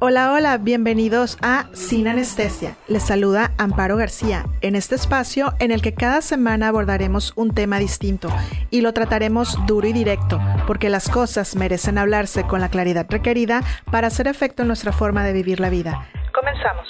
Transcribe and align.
Hola, 0.00 0.32
hola, 0.32 0.56
bienvenidos 0.56 1.36
a 1.42 1.68
Sin 1.74 2.08
Anestesia. 2.08 2.78
Les 2.88 3.02
saluda 3.02 3.52
Amparo 3.58 3.98
García 3.98 4.46
en 4.62 4.74
este 4.74 4.94
espacio 4.94 5.52
en 5.58 5.70
el 5.70 5.82
que 5.82 5.92
cada 5.92 6.22
semana 6.22 6.68
abordaremos 6.68 7.34
un 7.36 7.52
tema 7.52 7.78
distinto 7.78 8.30
y 8.70 8.80
lo 8.80 8.94
trataremos 8.94 9.58
duro 9.66 9.86
y 9.86 9.92
directo, 9.92 10.40
porque 10.66 10.88
las 10.88 11.10
cosas 11.10 11.56
merecen 11.56 11.98
hablarse 11.98 12.44
con 12.44 12.62
la 12.62 12.70
claridad 12.70 13.04
requerida 13.10 13.62
para 13.92 14.06
hacer 14.06 14.28
efecto 14.28 14.62
en 14.62 14.68
nuestra 14.68 14.92
forma 14.92 15.26
de 15.26 15.34
vivir 15.34 15.60
la 15.60 15.68
vida. 15.68 16.08
Comenzamos. 16.32 16.88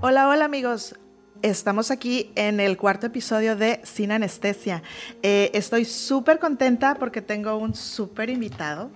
Hola, 0.00 0.28
hola 0.28 0.46
amigos. 0.46 0.98
Estamos 1.42 1.90
aquí 1.90 2.32
en 2.36 2.58
el 2.58 2.78
cuarto 2.78 3.08
episodio 3.08 3.54
de 3.54 3.82
Sin 3.84 4.12
Anestesia. 4.12 4.82
Eh, 5.22 5.50
estoy 5.52 5.84
súper 5.84 6.38
contenta 6.38 6.94
porque 6.94 7.20
tengo 7.20 7.58
un 7.58 7.74
súper 7.74 8.30
invitado 8.30 8.90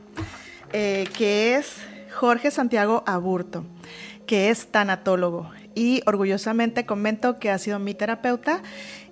eh, 0.73 1.07
que 1.15 1.57
es 1.57 1.77
Jorge 2.19 2.51
Santiago 2.51 3.05
Aburto, 3.07 3.65
que 4.27 4.51
es 4.51 4.67
tanatólogo 4.67 5.53
y 5.77 6.03
orgullosamente 6.05 6.85
comento 6.85 7.39
que 7.39 7.49
ha 7.49 7.59
sido 7.59 7.79
mi 7.79 7.95
terapeuta 7.95 8.61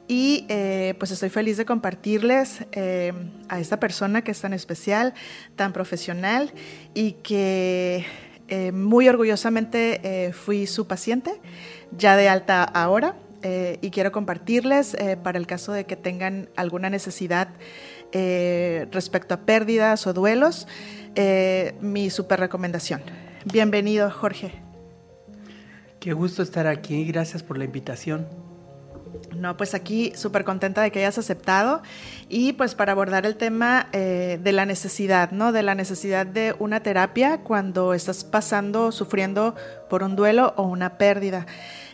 y 0.09 0.45
eh, 0.49 0.97
pues 0.99 1.13
estoy 1.13 1.29
feliz 1.29 1.57
de 1.57 1.65
compartirles 1.65 2.67
eh, 2.73 3.13
a 3.49 3.61
esta 3.61 3.79
persona 3.79 4.23
que 4.23 4.33
es 4.33 4.41
tan 4.41 4.53
especial, 4.53 5.15
tan 5.55 5.73
profesional 5.73 6.53
y 6.95 7.13
que 7.13 8.05
eh, 8.49 8.73
muy 8.73 9.09
orgullosamente 9.09 10.33
fui 10.33 10.67
su 10.67 10.89
paciente, 10.89 11.41
ya 11.97 12.17
de 12.17 12.29
alta 12.29 12.65
ahora, 12.65 13.15
y 13.81 13.91
quiero 13.91 14.11
compartirles 14.11 14.97
para 15.23 15.39
el 15.39 15.47
caso 15.47 15.73
de 15.73 15.85
que 15.85 15.95
tengan 15.95 16.49
alguna 16.57 16.91
necesidad 16.91 17.51
respecto 18.91 19.35
a 19.35 19.41
pérdidas 19.43 20.09
o 20.09 20.13
duelos. 20.13 20.67
Eh, 21.19 21.75
mi 21.81 22.11
super 22.11 22.39
recomendación. 22.39 23.01
Bienvenido, 23.47 24.11
Jorge. 24.11 24.53
Qué 25.99 26.13
gusto 26.13 26.43
estar 26.43 26.67
aquí, 26.67 27.07
gracias 27.07 27.43
por 27.43 27.57
la 27.57 27.65
invitación. 27.65 28.29
No, 29.35 29.57
pues 29.57 29.75
aquí 29.75 30.13
súper 30.15 30.45
contenta 30.45 30.83
de 30.83 30.91
que 30.91 30.99
hayas 30.99 31.17
aceptado 31.17 31.81
y 32.29 32.53
pues 32.53 32.75
para 32.75 32.93
abordar 32.93 33.25
el 33.25 33.37
tema 33.37 33.89
eh, 33.93 34.39
de 34.43 34.53
la 34.53 34.67
necesidad, 34.67 35.31
¿no? 35.31 35.53
De 35.53 35.63
la 35.63 35.75
necesidad 35.75 36.27
de 36.27 36.55
una 36.59 36.81
terapia 36.83 37.39
cuando 37.39 37.95
estás 37.95 38.23
pasando, 38.23 38.93
sufriendo 38.93 39.55
por 39.89 40.03
un 40.03 40.17
duelo 40.17 40.53
o 40.59 40.65
una 40.65 40.99
pérdida. 40.99 41.47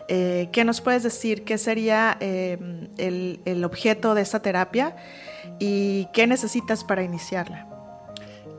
Eh, 0.09 0.49
¿Qué 0.51 0.65
nos 0.65 0.81
puedes 0.81 1.05
decir? 1.05 1.45
¿Qué 1.45 1.59
sería 1.59 2.17
el, 2.19 3.41
el 3.45 3.65
objeto 3.65 4.17
de 4.17 4.23
esta 4.23 4.43
terapia 4.43 4.97
y 5.61 6.09
qué 6.13 6.27
necesitas 6.27 6.83
para 6.83 7.05
iniciarla? 7.05 7.72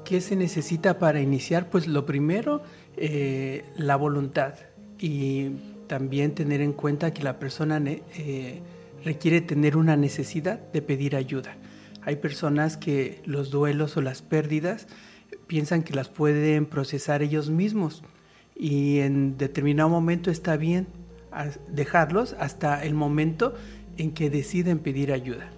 ¿Qué 0.05 0.19
se 0.21 0.35
necesita 0.35 0.99
para 0.99 1.21
iniciar? 1.21 1.69
Pues 1.69 1.87
lo 1.87 2.05
primero, 2.05 2.61
eh, 2.97 3.63
la 3.77 3.95
voluntad 3.95 4.55
y 4.99 5.49
también 5.87 6.33
tener 6.33 6.61
en 6.61 6.73
cuenta 6.73 7.13
que 7.13 7.23
la 7.23 7.39
persona 7.39 7.81
eh, 7.85 8.61
requiere 9.03 9.41
tener 9.41 9.77
una 9.77 9.95
necesidad 9.95 10.59
de 10.71 10.81
pedir 10.81 11.15
ayuda. 11.15 11.55
Hay 12.01 12.17
personas 12.17 12.75
que 12.75 13.21
los 13.25 13.49
duelos 13.49 13.95
o 13.95 14.01
las 14.01 14.21
pérdidas 14.21 14.87
piensan 15.47 15.83
que 15.83 15.93
las 15.93 16.09
pueden 16.09 16.65
procesar 16.65 17.21
ellos 17.21 17.49
mismos 17.49 18.03
y 18.55 18.99
en 18.99 19.37
determinado 19.37 19.89
momento 19.89 20.31
está 20.31 20.57
bien 20.57 20.87
dejarlos 21.69 22.35
hasta 22.39 22.83
el 22.83 22.93
momento 22.93 23.55
en 23.97 24.11
que 24.11 24.29
deciden 24.29 24.79
pedir 24.79 25.11
ayuda. 25.11 25.49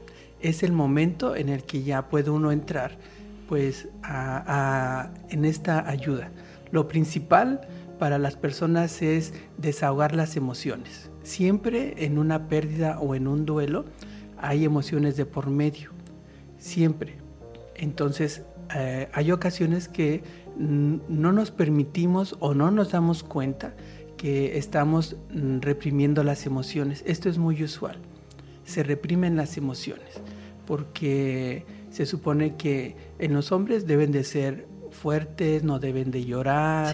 Es 0.41 0.63
el 0.63 0.71
momento 0.71 1.35
en 1.35 1.49
el 1.49 1.63
que 1.63 1.83
ya 1.83 2.09
puede 2.09 2.30
uno 2.30 2.52
entrar 2.52 2.97
pues 3.47 3.88
en 5.29 5.45
esta 5.45 5.88
ayuda. 5.89 6.31
Lo 6.71 6.88
principal 6.88 7.61
para 7.99 8.17
las 8.17 8.35
personas 8.35 9.02
es 9.02 9.33
desahogar 9.57 10.15
las 10.15 10.35
emociones. 10.35 11.09
Siempre 11.23 12.05
en 12.05 12.17
una 12.17 12.47
pérdida 12.47 12.99
o 12.99 13.15
en 13.15 13.27
un 13.27 13.45
duelo 13.45 13.85
hay 14.37 14.65
emociones 14.65 15.15
de 15.17 15.25
por 15.25 15.49
medio. 15.49 15.92
Siempre. 16.58 17.17
Entonces 17.75 18.43
eh, 18.75 19.09
hay 19.14 19.31
ocasiones 19.31 19.87
que 19.87 20.23
no 20.58 21.33
nos 21.33 21.52
permitimos 21.52 22.37
o 22.39 22.53
no 22.53 22.71
nos 22.71 22.91
damos 22.91 23.23
cuenta 23.23 23.75
que 24.17 24.58
estamos 24.58 25.17
mm, 25.33 25.59
reprimiendo 25.59 26.23
las 26.23 26.45
emociones. 26.45 27.03
Esto 27.05 27.30
es 27.30 27.37
muy 27.37 27.64
usual. 27.64 27.97
Se 28.64 28.83
reprimen 28.83 29.36
las 29.36 29.58
emociones 29.58 30.21
porque 30.65 31.65
se 31.95 32.06
supone 32.06 32.58
que 32.58 32.98
en 33.20 33.33
los 33.33 33.54
hombres 33.54 33.88
deben 33.88 34.11
de 34.11 34.26
ser 34.26 34.67
fuertes, 34.92 35.64
no 35.64 35.80
deben 35.80 36.11
de 36.11 36.26
llorar. 36.26 36.94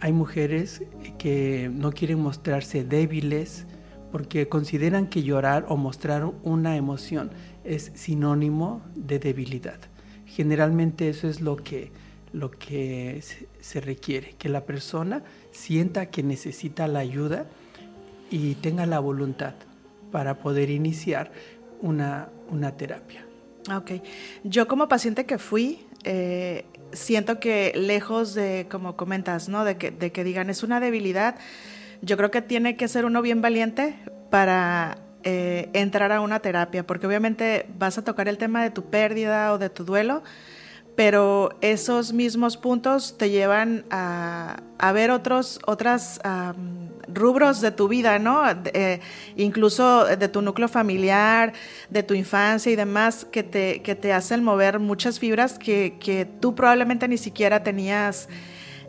Hay 0.00 0.12
mujeres 0.14 0.82
que 1.18 1.70
no 1.70 1.92
quieren 1.92 2.20
mostrarse 2.20 2.82
débiles 2.82 3.66
porque 4.10 4.48
consideran 4.48 5.08
que 5.08 5.22
llorar 5.22 5.66
o 5.68 5.76
mostrar 5.76 6.24
una 6.44 6.78
emoción 6.78 7.30
es 7.62 7.92
sinónimo 7.94 8.80
de 8.94 9.18
debilidad. 9.18 9.80
Generalmente 10.24 11.10
eso 11.10 11.28
es 11.28 11.42
lo 11.42 11.56
que, 11.56 11.92
lo 12.32 12.50
que 12.50 13.22
se 13.60 13.80
requiere, 13.82 14.34
que 14.38 14.48
la 14.48 14.64
persona 14.64 15.24
sienta 15.52 16.06
que 16.06 16.22
necesita 16.22 16.88
la 16.88 17.00
ayuda 17.00 17.44
y 18.30 18.54
tenga 18.54 18.86
la 18.86 18.98
voluntad 18.98 19.52
para 20.10 20.38
poder 20.38 20.70
iniciar 20.70 21.32
una, 21.82 22.30
una 22.48 22.78
terapia. 22.78 23.27
Ok. 23.74 24.02
Yo 24.44 24.66
como 24.66 24.88
paciente 24.88 25.26
que 25.26 25.38
fui, 25.38 25.86
eh, 26.04 26.64
siento 26.92 27.38
que 27.40 27.72
lejos 27.74 28.34
de, 28.34 28.66
como 28.70 28.96
comentas, 28.96 29.48
¿no? 29.48 29.64
De 29.64 29.76
que, 29.76 29.90
de 29.90 30.12
que 30.12 30.24
digan 30.24 30.50
es 30.50 30.62
una 30.62 30.80
debilidad, 30.80 31.36
yo 32.00 32.16
creo 32.16 32.30
que 32.30 32.42
tiene 32.42 32.76
que 32.76 32.88
ser 32.88 33.04
uno 33.04 33.22
bien 33.22 33.42
valiente 33.42 33.98
para 34.30 34.98
eh, 35.24 35.68
entrar 35.72 36.12
a 36.12 36.20
una 36.20 36.40
terapia, 36.40 36.86
porque 36.86 37.06
obviamente 37.06 37.66
vas 37.78 37.98
a 37.98 38.04
tocar 38.04 38.28
el 38.28 38.38
tema 38.38 38.62
de 38.62 38.70
tu 38.70 38.84
pérdida 38.84 39.52
o 39.52 39.58
de 39.58 39.68
tu 39.68 39.84
duelo, 39.84 40.22
pero 40.98 41.50
esos 41.60 42.12
mismos 42.12 42.56
puntos 42.56 43.16
te 43.16 43.30
llevan 43.30 43.84
a, 43.88 44.56
ver 44.92 45.12
otros 45.12 45.60
otras 45.64 46.20
rubros 47.06 47.60
de 47.60 47.70
tu 47.70 47.86
vida, 47.86 48.18
¿no? 48.18 48.42
Eh, 48.74 48.98
incluso 49.36 50.06
de 50.06 50.28
tu 50.28 50.42
núcleo 50.42 50.66
familiar, 50.66 51.52
de 51.88 52.02
tu 52.02 52.14
infancia 52.14 52.72
y 52.72 52.74
demás, 52.74 53.24
que 53.24 53.44
te, 53.44 53.80
que 53.80 53.94
te 53.94 54.12
hacen 54.12 54.42
mover 54.42 54.80
muchas 54.80 55.20
fibras 55.20 55.56
que, 55.56 56.26
tú 56.40 56.56
probablemente 56.56 57.06
ni 57.06 57.16
siquiera 57.16 57.62
tenías 57.62 58.28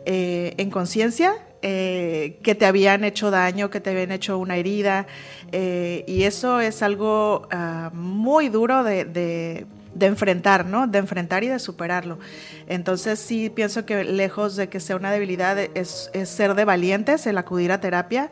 eh, 0.04 0.54
en 0.56 0.68
conciencia. 0.68 1.34
Eh, 1.62 2.38
que 2.42 2.56
te 2.56 2.66
habían 2.66 3.04
hecho 3.04 3.30
daño, 3.30 3.70
que 3.70 3.80
te 3.80 3.90
habían 3.90 4.10
hecho 4.10 4.38
una 4.38 4.56
herida, 4.56 5.06
y 5.52 6.22
eso 6.22 6.58
es 6.58 6.82
algo 6.82 7.46
ah, 7.52 7.90
muy 7.92 8.48
duro 8.48 8.82
de 8.82 9.66
enfrentar, 9.98 10.66
¿no? 10.66 10.86
De 10.86 10.98
enfrentar 10.98 11.44
y 11.44 11.48
de 11.48 11.58
superarlo. 11.58 12.18
Entonces 12.66 13.18
sí 13.18 13.50
pienso 13.50 13.84
que 13.84 14.04
lejos 14.04 14.56
de 14.56 14.68
que 14.68 14.80
sea 14.80 14.96
una 14.96 15.10
debilidad 15.12 15.58
es, 15.58 16.10
ser 16.24 16.54
de 16.54 16.64
valientes, 16.64 17.26
el 17.26 17.38
acudir 17.38 17.72
a 17.72 17.80
terapia 17.80 18.30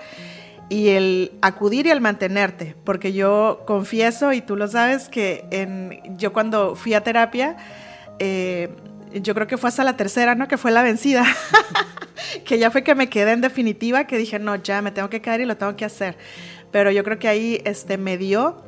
y 0.68 0.88
el 0.88 1.32
acudir 1.40 1.86
y 1.86 1.90
el 1.90 2.00
mantenerte, 2.00 2.76
porque 2.84 3.12
yo 3.12 3.62
confieso, 3.66 4.32
y 4.32 4.42
tú 4.42 4.54
lo 4.54 4.68
sabes, 4.68 5.08
que 5.08 5.46
yo 6.16 6.32
cuando 6.32 6.76
fui 6.76 6.92
a 6.92 7.02
terapia, 7.02 7.56
eh, 8.18 8.68
yo 9.14 9.34
creo 9.34 9.46
que 9.46 9.56
fue 9.56 9.68
hasta 9.68 9.84
la 9.84 9.96
tercera, 9.96 10.34
¿no? 10.34 10.46
Que 10.46 10.58
fue 10.58 10.70
la 10.70 10.82
vencida, 10.82 11.24
que 12.44 12.58
ya 12.58 12.70
fue 12.70 12.84
que 12.84 12.94
me 12.94 13.08
quedé 13.08 13.32
en 13.32 13.40
definitiva, 13.40 14.06
que 14.06 14.18
dije, 14.18 14.38
no, 14.38 14.56
ya 14.56 14.82
me 14.82 14.90
tengo 14.90 15.08
que 15.08 15.22
caer 15.22 15.40
y 15.40 15.44
lo 15.46 15.56
tengo 15.56 15.74
que 15.76 15.86
hacer. 15.86 16.18
Pero 16.70 16.90
yo 16.90 17.02
creo 17.02 17.18
que 17.18 17.28
ahí 17.28 17.62
este, 17.64 17.96
me 17.96 18.18
dio, 18.18 18.62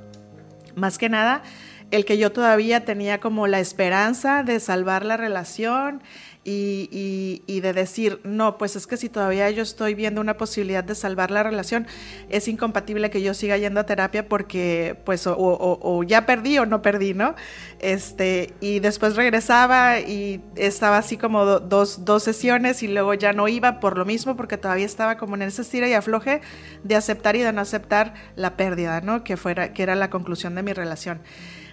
más 0.75 0.97
que 0.97 1.11
nada, 1.11 1.43
el 1.91 2.05
que 2.05 2.19
yo 2.19 2.33
todavía 2.33 2.85
tenía 2.85 3.19
como 3.19 3.47
la 3.47 3.61
esperanza 3.61 4.43
de 4.43 4.61
salvar 4.61 5.05
la 5.05 5.17
relación 5.17 6.03
y, 6.43 7.61
de 7.61 7.73
decir, 7.75 8.21
no, 8.25 8.57
pues 8.57 8.75
es 8.75 8.87
que 8.87 8.97
si 8.97 9.09
todavía 9.09 9.51
yo 9.51 9.63
estoy 9.63 9.95
viendo 9.95 10.21
una 10.21 10.37
posibilidad 10.39 10.83
de 10.83 10.95
salvar 10.95 11.31
la 11.31 11.43
relación, 11.43 11.87
es 12.31 12.49
incompatible 12.49 13.11
que 13.11 13.21
yo 13.21 13.35
siga 13.35 13.59
yendo 13.59 13.81
a 13.81 13.85
terapia 13.85 14.27
porque 14.29 14.97
pues 15.05 15.27
o, 15.27 16.03
ya 16.05 16.25
perdí 16.25 16.59
o 16.59 16.67
no 16.67 16.81
perdí, 16.81 17.13
¿no? 17.13 17.35
Este, 17.79 18.55
y 18.61 18.81
después 18.81 19.17
regresaba 19.17 20.01
y 20.01 20.41
estaba 20.57 20.99
así 20.99 21.19
como 21.19 21.45
dos, 21.45 22.05
dos 22.05 22.23
sesiones 22.23 22.83
y 22.83 22.89
luego 22.89 23.15
ya 23.15 23.33
no 23.33 23.47
iba 23.47 23.79
por 23.79 23.99
lo 23.99 24.05
mismo 24.05 24.37
porque 24.37 24.57
todavía 24.57 24.87
estaba 24.87 25.19
como 25.19 25.35
en 25.35 25.43
ese 25.43 25.63
estira 25.63 25.89
y 25.89 25.93
afloje 25.93 26.41
de 26.83 26.97
aceptar 26.97 27.37
y 27.37 27.41
de 27.41 27.53
no 27.53 27.61
aceptar 27.61 28.15
la 28.35 28.57
pérdida, 28.57 29.03
¿no? 29.03 29.25
Que, 29.25 29.37
fuera, 29.37 29.75
que 29.75 29.83
era 29.83 29.95
la 29.95 30.09
conclusión 30.09 30.55
de 30.55 30.63
mi 30.63 30.73
relación. 30.73 31.21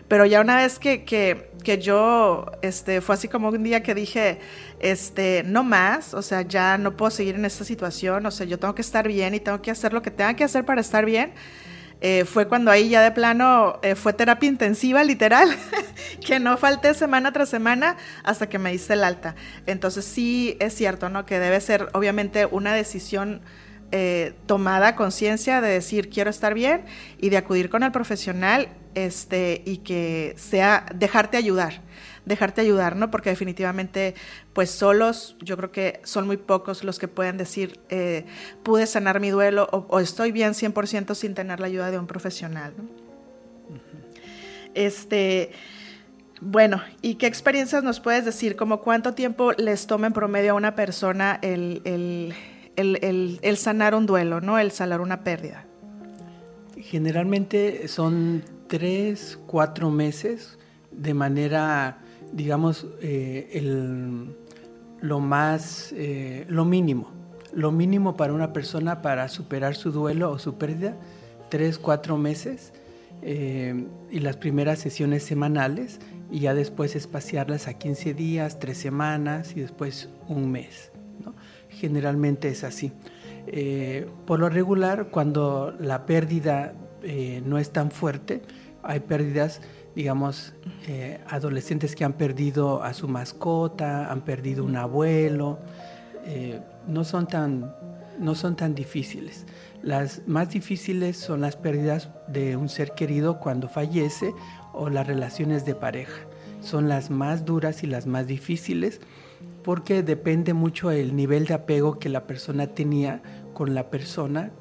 Pero 0.08 0.26
ya 0.26 0.42
una 0.42 0.58
vez 0.58 0.80
que, 0.80 1.04
que, 1.04 1.52
que, 1.64 1.80
yo, 1.80 2.46
este, 2.62 3.02
fue 3.02 3.16
así 3.16 3.28
como 3.28 3.50
un 3.50 3.64
día 3.64 3.84
que 3.84 3.94
dije, 3.94 4.40
este, 4.80 5.44
no 5.46 5.64
más, 5.64 6.14
o 6.14 6.22
sea, 6.22 6.44
ya 6.44 6.78
no 6.78 6.96
puedo 6.96 7.12
seguir 7.12 7.36
en 7.36 7.46
esta 7.46 7.66
situación, 7.66 8.26
o 8.26 8.32
sea, 8.32 8.46
yo 8.46 8.58
tengo 8.58 8.74
que 8.76 8.82
estar 8.82 9.08
bien 9.08 9.36
y 9.36 9.40
tengo 9.42 9.62
que 9.62 9.72
hacer 9.72 9.92
lo 9.94 10.02
que 10.02 10.12
tenga 10.12 10.34
que 10.36 10.44
hacer 10.46 10.66
para 10.66 10.82
estar 10.82 11.06
bien. 11.06 11.34
eh, 12.02 12.26
fue 12.26 12.48
cuando 12.48 12.70
ahí 12.72 12.90
ya 12.90 13.02
de 13.02 13.12
plano 13.12 13.80
eh, 13.82 13.96
fue 13.96 14.14
terapia 14.14 14.50
intensiva, 14.50 15.04
literal, 15.04 15.50
que 16.26 16.40
no 16.40 16.58
falté 16.58 16.94
semana 16.94 17.32
tras 17.34 17.50
semana 17.50 17.98
hasta 18.24 18.48
que 18.50 18.60
me 18.60 18.72
diste 18.72 18.94
el 18.94 19.04
alta. 19.04 19.36
Entonces 19.66 20.06
sí 20.06 20.58
es 20.60 20.74
cierto, 20.76 21.10
¿no? 21.10 21.26
Que 21.26 21.40
debe 21.40 21.60
ser 21.62 21.90
obviamente 21.94 22.46
una 22.46 22.74
decisión 22.74 23.42
eh, 23.92 24.34
tomada 24.46 24.96
conciencia 24.96 25.62
de 25.62 25.70
decir 25.70 26.10
quiero 26.10 26.30
estar 26.30 26.54
bien 26.54 26.84
y 27.20 27.30
de 27.30 27.38
acudir 27.38 27.70
con 27.70 27.84
el 27.84 27.92
profesional 27.94 28.68
este, 28.98 29.62
y 29.66 29.78
que 29.78 30.34
sea 30.38 30.88
dejarte 30.96 31.38
ayudar 31.38 31.82
dejarte 32.28 32.62
ayudar, 32.62 32.96
¿no? 32.96 33.10
Porque 33.10 33.30
definitivamente, 33.30 34.14
pues 34.54 34.70
solos, 34.70 35.38
yo 35.42 35.56
creo 35.56 35.72
que 35.72 36.02
son 36.04 36.28
muy 36.28 36.38
pocos 36.38 36.84
los 36.84 37.00
que 37.00 37.08
pueden 37.08 37.38
decir, 37.38 37.80
eh, 37.90 38.26
pude 38.64 38.86
sanar 38.86 39.20
mi 39.20 39.30
duelo 39.30 39.70
o, 39.72 40.00
estoy 40.00 40.32
bien 40.32 40.54
100% 40.54 41.16
sin 41.16 41.34
tener 41.34 41.60
la 41.60 41.68
ayuda 41.68 41.90
de 41.90 41.98
un 41.98 42.06
profesional, 42.06 42.74
¿no? 42.78 42.84
Este, 44.74 45.52
bueno, 46.42 46.84
¿y 47.02 47.16
qué 47.16 47.26
experiencias 47.28 47.82
nos 47.84 48.00
puedes 48.00 48.26
decir? 48.26 48.56
Como 48.56 48.82
cuánto 48.82 49.14
tiempo 49.14 49.54
les 49.54 49.88
toma 49.88 50.08
en 50.08 50.14
promedio 50.14 50.52
a 50.52 50.56
una 50.56 50.76
persona 50.76 51.40
el, 51.42 51.82
el 52.76 53.58
sanar 53.58 53.96
un 53.96 54.06
duelo, 54.06 54.42
¿no? 54.42 54.60
El 54.60 54.72
sanar 54.72 55.02
una 55.02 55.24
pérdida. 55.24 55.66
Generalmente 56.76 57.88
son 57.88 58.44
tres, 58.68 59.40
cuatro 59.48 59.90
meses 59.90 60.58
de 60.92 61.14
manera 61.14 62.00
digamos, 62.32 62.88
eh, 63.02 63.50
el, 63.54 64.36
lo 65.02 65.20
más, 65.20 65.94
eh, 65.94 66.46
lo 66.48 66.66
mínimo, 66.66 67.12
lo 67.54 67.72
mínimo 67.72 68.16
para 68.18 68.34
una 68.34 68.54
persona 68.54 69.02
para 69.02 69.28
superar 69.28 69.76
su 69.76 69.92
duelo 69.92 70.32
o 70.32 70.40
su 70.40 70.56
pérdida, 70.56 70.96
tres, 71.50 71.78
cuatro 71.78 72.18
meses, 72.18 72.74
eh, 73.24 73.86
y 74.12 74.20
las 74.20 74.38
primeras 74.38 74.80
sesiones 74.80 75.24
semanales, 75.24 76.00
y 76.30 76.42
ya 76.42 76.54
después 76.54 76.96
espaciarlas 76.96 77.68
a 77.68 77.74
15 77.74 78.14
días, 78.14 78.60
tres 78.60 78.78
semanas 78.78 79.54
y 79.56 79.62
después 79.62 80.10
un 80.28 80.52
mes. 80.52 80.92
Generalmente 81.70 82.50
es 82.50 82.64
así. 82.64 82.92
Por 84.26 84.40
lo 84.40 84.50
regular, 84.50 85.08
cuando 85.10 85.74
la 85.80 86.06
pérdida 86.06 86.74
no 87.46 87.58
es 87.58 87.72
tan 87.72 87.92
fuerte, 87.92 88.42
hay 88.84 89.00
pérdidas 89.00 89.62
digamos, 89.98 90.54
eh, 90.88 91.20
adolescentes 91.28 91.96
que 91.96 92.06
han 92.06 92.14
perdido 92.14 92.84
a 92.84 92.94
su 92.94 93.08
mascota, 93.08 94.12
han 94.12 94.22
perdido 94.22 94.64
un 94.64 94.78
abuelo, 94.78 95.58
eh, 96.24 96.62
no, 96.86 97.04
son 97.04 97.26
tan, 97.26 97.76
no 98.20 98.36
son 98.36 98.56
tan 98.56 98.76
difíciles. 98.76 99.48
Las 99.82 100.22
más 100.28 100.52
difíciles 100.52 101.18
son 101.18 101.42
las 101.42 101.56
pérdidas 101.56 102.12
de 102.28 102.58
un 102.58 102.70
ser 102.70 102.92
querido 102.92 103.40
cuando 103.40 103.70
fallece 103.70 104.36
o 104.72 104.92
las 104.92 105.08
relaciones 105.08 105.66
de 105.66 105.74
pareja. 105.74 106.28
Son 106.62 106.88
las 106.88 107.10
más 107.10 107.44
duras 107.44 107.82
y 107.82 107.88
las 107.88 108.06
más 108.06 108.28
difíciles 108.28 109.02
porque 109.64 110.04
depende 110.04 110.54
mucho 110.54 110.92
el 110.92 111.16
nivel 111.16 111.46
de 111.46 111.54
apego 111.54 112.00
que 112.00 112.10
la 112.10 112.26
persona 112.26 112.68
tenía 112.68 113.22
con 113.54 113.76
la 113.76 113.90
persona 113.90 114.52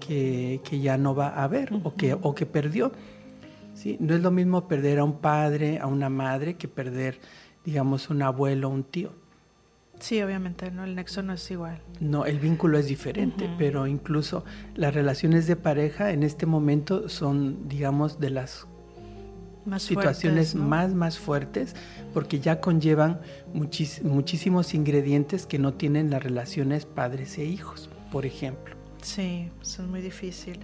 que, 0.00 0.60
ya 0.80 0.98
no 0.98 1.14
va 1.14 1.28
a 1.28 1.46
ver 1.48 1.70
o, 1.84 1.94
que, 1.94 2.14
o 2.14 2.34
que 2.34 2.46
perdió. 2.46 2.92
¿sí? 3.74 3.96
No 4.00 4.14
es 4.14 4.22
lo 4.22 4.30
mismo 4.30 4.68
perder 4.68 4.98
a 4.98 5.04
un 5.04 5.18
padre, 5.18 5.78
a 5.78 5.86
una 5.86 6.08
madre, 6.08 6.54
que 6.54 6.68
perder, 6.68 7.20
digamos, 7.64 8.10
un 8.10 8.22
abuelo, 8.22 8.68
un 8.68 8.84
tío. 8.84 9.12
Sí, 10.00 10.20
obviamente, 10.20 10.72
¿no? 10.72 10.82
El 10.82 10.96
nexo 10.96 11.22
no 11.22 11.32
es 11.32 11.48
igual. 11.50 11.80
No, 12.00 12.26
el 12.26 12.40
vínculo 12.40 12.76
es 12.78 12.86
diferente, 12.86 13.48
pero 13.56 13.86
incluso 13.86 14.44
las 14.74 14.92
relaciones 14.92 15.46
de 15.46 15.54
pareja 15.54 16.10
en 16.10 16.24
este 16.24 16.44
momento 16.44 17.08
son, 17.08 17.68
digamos, 17.68 18.18
de 18.18 18.30
las 18.30 18.66
situaciones 19.78 20.54
más, 20.54 20.92
más 20.92 21.18
fuertes, 21.18 21.74
porque 22.12 22.40
ya 22.40 22.60
conllevan 22.60 23.20
muchísimos 23.54 24.74
ingredientes 24.74 25.46
que 25.46 25.58
no 25.58 25.74
tienen 25.74 26.10
las 26.10 26.22
relaciones 26.22 26.86
padres 26.86 27.38
e 27.38 27.44
hijos, 27.44 27.90
por 28.10 28.26
ejemplo. 28.26 28.76
Sí, 29.02 29.50
eso 29.60 29.82
es 29.82 29.88
muy 29.88 30.00
difícil. 30.00 30.60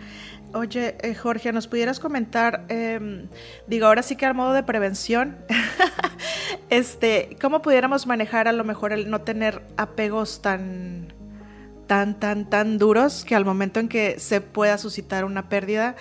Oye, 0.55 0.97
eh, 1.03 1.15
Jorge, 1.15 1.53
¿nos 1.53 1.67
pudieras 1.67 1.99
comentar, 1.99 2.65
em, 2.69 3.27
digo, 3.67 3.87
ahora 3.87 4.03
sí 4.03 4.17
que 4.17 4.27
al 4.27 4.35
modo 4.35 4.53
de 4.53 4.63
prevención, 4.63 5.37
este, 6.71 7.37
cómo 7.41 7.63
pudiéramos 7.63 8.07
manejar 8.07 8.47
a 8.47 8.53
lo 8.53 8.65
mejor 8.65 8.93
el 8.93 9.11
no 9.11 9.23
tener 9.23 9.63
apegos 9.77 10.41
tan, 10.41 11.13
tan, 11.89 12.19
tan, 12.21 12.49
tan 12.49 12.79
duros 12.79 13.25
que 13.25 13.35
al 13.35 13.45
momento 13.45 13.81
en 13.81 13.89
que 13.89 14.21
se 14.21 14.41
pueda 14.41 14.79
suscitar 14.79 15.25
una 15.25 15.49
pérdida, 15.49 15.97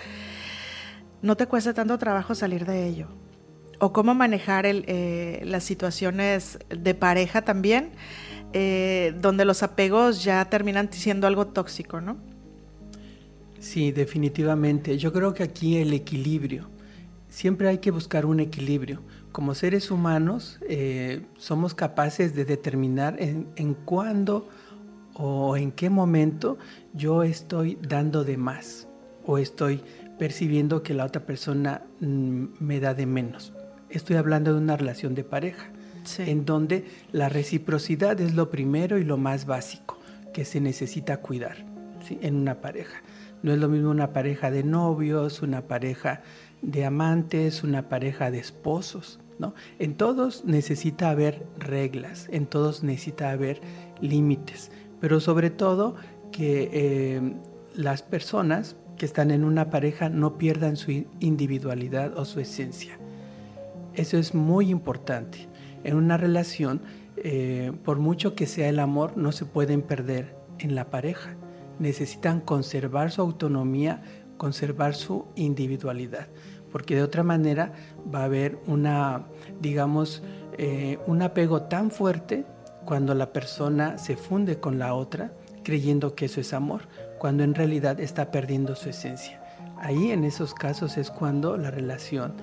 no 1.22 1.36
te 1.36 1.48
cueste 1.48 1.74
tanto 1.74 1.98
trabajo 1.98 2.36
salir 2.36 2.66
de 2.66 2.88
ello? 2.88 3.08
O 3.80 3.94
cómo 3.94 4.16
manejar 4.16 4.66
eh, 4.66 5.42
las 5.46 5.64
situaciones 5.64 6.58
de 6.70 6.96
pareja 6.96 7.44
también 7.44 7.92
eh, 8.54 9.14
donde 9.20 9.44
los 9.44 9.62
apegos 9.62 10.24
ya 10.24 10.46
terminan 10.46 10.92
siendo 10.92 11.28
algo 11.28 11.48
tóxico, 11.48 12.00
¿no? 12.00 12.18
Sí, 13.60 13.92
definitivamente. 13.92 14.98
Yo 14.98 15.12
creo 15.12 15.34
que 15.34 15.44
aquí 15.44 15.78
el 15.78 15.94
equilibrio, 15.94 16.70
siempre 17.28 17.68
hay 17.68 17.80
que 17.80 17.92
buscar 17.92 18.26
un 18.26 18.40
equilibrio. 18.40 19.02
Como 19.34 19.54
seres 19.54 19.92
humanos 19.92 20.60
eh, 20.68 21.26
somos 21.38 21.74
capaces 21.74 22.34
de 22.36 22.46
determinar 22.46 23.22
en, 23.22 23.50
en 23.58 23.74
cuándo 23.74 24.48
o 25.14 25.58
en 25.58 25.72
qué 25.72 25.90
momento 25.90 26.58
yo 26.94 27.24
estoy 27.24 27.78
dando 27.82 28.24
de 28.24 28.38
más 28.38 28.88
o 29.26 29.38
estoy 29.38 29.82
percibiendo 30.18 30.84
que 30.84 30.94
la 30.94 31.06
otra 31.06 31.26
persona 31.26 31.84
mm, 32.00 32.46
me 32.60 32.80
da 32.80 32.94
de 32.94 33.06
menos. 33.06 33.54
Estoy 33.90 34.18
hablando 34.18 34.54
de 34.54 34.60
una 34.60 34.78
relación 34.78 35.16
de 35.16 35.24
pareja 35.24 35.72
en 36.20 36.46
donde 36.46 36.86
la 37.12 37.30
reciprocidad 37.30 38.20
es 38.22 38.34
lo 38.34 38.50
primero 38.50 38.98
y 38.98 39.04
lo 39.04 39.18
más 39.18 39.46
básico 39.46 39.98
que 40.34 40.46
se 40.46 40.62
necesita 40.62 41.18
cuidar 41.18 41.66
en 42.10 42.36
una 42.36 42.62
pareja. 42.62 43.02
No 43.44 43.52
es 43.52 43.60
lo 43.60 43.68
mismo 43.68 43.92
una 43.92 44.14
pareja 44.14 44.50
de 44.50 44.64
novios, 44.64 45.42
una 45.42 45.64
pareja 45.68 46.22
de 46.62 46.86
amantes, 46.86 47.64
una 47.64 47.90
pareja 47.90 48.32
de 48.32 48.40
esposos. 48.40 49.20
¿no? 49.40 49.54
En 49.80 49.96
todos 49.96 50.46
necesita 50.46 51.10
haber 51.10 51.46
reglas, 51.60 52.28
en 52.32 52.48
todos 52.48 52.84
necesita 52.84 53.32
haber 53.32 53.62
límites, 54.02 54.72
pero 55.00 55.20
sobre 55.20 55.50
todo 55.50 55.96
que 56.32 56.70
eh, 56.72 57.34
las 57.76 58.02
personas 58.02 58.76
que 58.98 59.06
están 59.06 59.32
en 59.32 59.44
una 59.44 59.70
pareja 59.70 60.10
no 60.10 60.38
pierdan 60.38 60.76
su 60.76 60.92
individualidad 61.20 62.18
o 62.18 62.26
su 62.26 62.40
esencia. 62.40 62.98
Eso 63.94 64.18
es 64.18 64.36
muy 64.36 64.70
importante 64.70 65.48
en 65.84 65.96
una 65.96 66.18
relación, 66.18 66.82
eh, 67.18 67.72
por 67.84 68.00
mucho 68.00 68.36
que 68.36 68.46
sea 68.46 68.70
el 68.70 68.80
amor, 68.80 69.18
no 69.18 69.32
se 69.32 69.46
pueden 69.46 69.82
perder 69.82 70.36
en 70.60 70.76
la 70.76 70.90
pareja. 70.90 71.36
Necesitan 71.80 72.42
conservar 72.42 73.12
su 73.12 73.22
autonomía, 73.22 74.02
conservar 74.38 74.96
su 74.96 75.26
individualidad, 75.36 76.28
porque 76.72 76.96
de 76.96 77.04
otra 77.04 77.24
manera 77.24 77.74
va 78.14 78.22
a 78.22 78.26
haber 78.26 78.60
una, 78.68 79.28
digamos, 79.62 80.24
eh, 80.58 81.00
un 81.08 81.22
apego 81.22 81.64
tan 81.64 81.92
fuerte 81.92 82.46
cuando 82.86 83.14
la 83.14 83.32
persona 83.34 83.98
se 83.98 84.16
funde 84.16 84.60
con 84.60 84.80
la 84.80 84.94
otra, 84.94 85.34
creyendo 85.64 86.16
que 86.16 86.26
eso 86.26 86.40
es 86.40 86.54
amor, 86.54 86.84
cuando 87.18 87.44
en 87.44 87.56
realidad 87.56 88.00
está 88.00 88.32
perdiendo 88.32 88.76
su 88.76 88.90
esencia. 88.90 89.42
Ahí 89.78 90.12
en 90.12 90.24
esos 90.24 90.54
casos 90.54 90.98
es 90.98 91.12
cuando 91.12 91.58
la 91.58 91.72
relación 91.72 92.34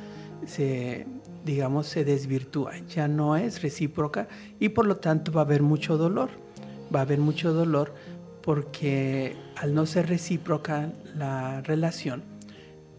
se, 0.46 1.06
digamos, 1.44 1.86
se 1.86 2.04
desvirtúa, 2.04 2.72
ya 2.88 3.08
no 3.08 3.36
es 3.36 3.62
recíproca 3.62 4.28
y 4.60 4.70
por 4.70 4.86
lo 4.86 4.96
tanto 4.96 5.32
va 5.32 5.42
a 5.42 5.44
haber 5.44 5.62
mucho 5.62 5.96
dolor. 5.96 6.30
Va 6.94 7.00
a 7.00 7.02
haber 7.02 7.18
mucho 7.18 7.52
dolor 7.52 7.94
porque 8.42 9.36
al 9.56 9.74
no 9.74 9.86
ser 9.86 10.08
recíproca 10.08 10.92
la 11.16 11.62
relación, 11.62 12.22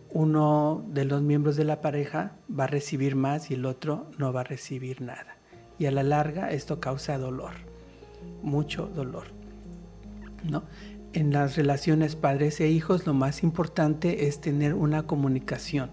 uno 0.10 0.84
de 0.90 1.06
los 1.06 1.22
miembros 1.22 1.56
de 1.56 1.66
la 1.66 1.82
pareja 1.82 2.38
va 2.48 2.64
a 2.64 2.68
recibir 2.68 3.16
más 3.16 3.52
y 3.52 3.54
el 3.54 3.66
otro 3.66 4.10
no 4.18 4.34
va 4.34 4.42
a 4.42 4.46
recibir 4.46 5.02
nada. 5.02 5.38
Y 5.78 5.86
a 5.86 5.92
la 5.92 6.04
larga 6.04 6.52
esto 6.52 6.80
causa 6.80 7.18
dolor, 7.18 7.54
mucho 8.42 8.88
dolor. 8.88 9.26
¿no? 10.50 10.64
En 11.16 11.32
las 11.32 11.56
relaciones 11.56 12.16
padres 12.16 12.60
e 12.60 12.70
hijos 12.70 13.08
lo 13.08 13.14
más 13.14 13.42
importante 13.42 14.28
es 14.28 14.40
tener 14.40 14.76
una 14.76 15.08
comunicación 15.08 15.90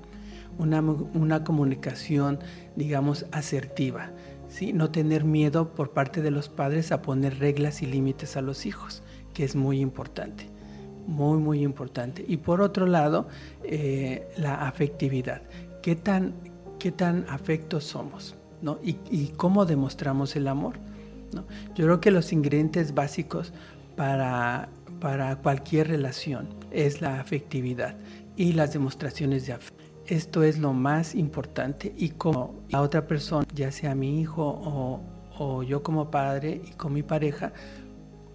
una, 0.59 1.45
comunicación, 1.45 2.39
digamos, 2.77 3.27
asertiva. 3.33 4.11
¿sí? 4.49 4.73
No 4.73 4.91
tener 4.91 5.25
miedo 5.25 5.75
por 5.75 5.91
parte 5.91 6.23
de 6.23 6.31
los 6.31 6.49
padres 6.49 6.93
a 6.93 7.03
poner 7.03 7.39
reglas 7.39 7.83
y 7.83 7.87
límites 7.87 8.37
a 8.37 8.43
los 8.43 8.67
hijos, 8.67 9.03
que 9.35 9.45
es 9.45 9.57
muy 9.57 9.81
importante. 9.81 10.49
Muy, 11.07 11.39
muy 11.39 11.63
importante. 11.63 12.25
Y 12.27 12.37
por 12.37 12.61
otro 12.61 12.87
lado, 12.87 13.27
eh, 13.65 14.29
la 14.37 14.67
afectividad. 14.67 15.43
¿Qué 15.83 15.97
tan, 15.97 16.35
qué 16.79 16.93
tan 16.93 17.27
afectos 17.29 17.85
somos? 17.85 18.37
¿no? 18.61 18.79
Y, 18.85 19.29
cómo 19.37 19.67
demostramos 19.67 20.37
el 20.37 20.47
amor. 20.47 20.77
¿no? 21.33 21.45
Yo 21.75 21.87
creo 21.87 22.01
que 22.01 22.13
los 22.13 22.33
ingredientes 22.33 22.95
básicos 22.95 23.53
para, 23.97 24.69
para 25.03 25.35
cualquier 25.35 25.89
relación 25.89 26.49
es 26.71 27.01
la 27.01 27.19
afectividad 27.19 27.97
y 28.37 28.53
las 28.53 28.73
demostraciones 28.73 29.49
de 29.49 29.55
afecto. 29.55 29.83
Esto 30.07 30.45
es 30.45 30.61
lo 30.61 30.73
más 30.73 31.17
importante 31.17 31.93
y 31.97 32.11
como 32.11 32.63
la 32.69 32.81
otra 32.83 33.09
persona, 33.09 33.45
ya 33.53 33.73
sea 33.73 33.97
mi 33.97 34.21
hijo 34.21 35.03
o, 35.37 35.65
yo 35.65 35.83
como 35.83 36.09
padre 36.09 36.61
y 36.65 36.71
con 36.75 36.93
mi 36.93 37.03
pareja, 37.03 37.53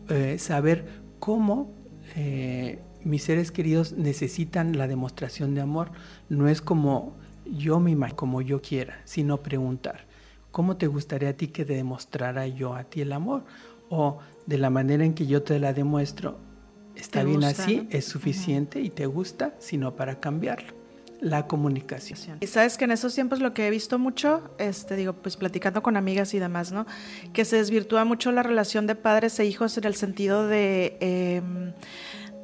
eh, 0.09 0.37
saber 0.39 1.01
cómo 1.19 1.71
eh, 2.17 2.79
mis 3.05 3.23
seres 3.23 3.53
queridos 3.53 3.93
necesitan 3.93 4.77
la 4.77 4.89
demostración 4.89 5.55
de 5.55 5.61
amor. 5.61 5.91
No 6.27 6.49
es 6.49 6.61
como 6.61 7.15
yo 7.45 7.79
me 7.79 7.91
imagino, 7.91 8.17
como 8.17 8.41
yo 8.41 8.61
quiera, 8.61 8.99
sino 9.05 9.37
preguntar, 9.37 10.01
¿cómo 10.51 10.75
te 10.75 10.87
gustaría 10.87 11.29
a 11.29 11.33
ti 11.33 11.47
que 11.47 11.63
demostrara 11.63 12.45
yo 12.45 12.75
a 12.75 12.83
ti 12.83 12.99
el 12.99 13.13
amor? 13.13 13.45
O 13.89 14.17
de 14.45 14.57
la 14.57 14.69
manera 14.69 15.05
en 15.05 15.13
que 15.13 15.27
yo 15.27 15.43
te 15.43 15.59
la 15.59 15.71
demuestro, 15.71 16.45
está 16.99 17.23
bien 17.23 17.43
así, 17.43 17.87
es 17.89 18.05
suficiente 18.05 18.81
y 18.81 18.89
te 18.89 19.05
gusta, 19.05 19.55
sino 19.59 19.95
para 19.95 20.19
cambiarlo 20.19 20.77
la 21.19 21.47
comunicación. 21.47 22.37
Y 22.41 22.47
sabes 22.47 22.77
que 22.77 22.85
en 22.85 22.91
esos 22.91 23.13
tiempos 23.15 23.39
lo 23.39 23.53
que 23.53 23.67
he 23.67 23.69
visto 23.71 23.97
mucho, 23.97 24.51
este, 24.59 24.95
digo, 24.95 25.13
pues 25.13 25.35
platicando 25.35 25.81
con 25.81 25.97
amigas 25.97 26.33
y 26.33 26.39
demás, 26.39 26.71
¿no? 26.71 26.85
Que 27.33 27.45
se 27.45 27.57
desvirtúa 27.57 28.05
mucho 28.05 28.31
la 28.31 28.43
relación 28.43 28.87
de 28.87 28.95
padres 28.95 29.39
e 29.39 29.45
hijos 29.45 29.77
en 29.77 29.85
el 29.85 29.95
sentido 29.95 30.47
de, 30.47 30.97
em, 30.99 31.73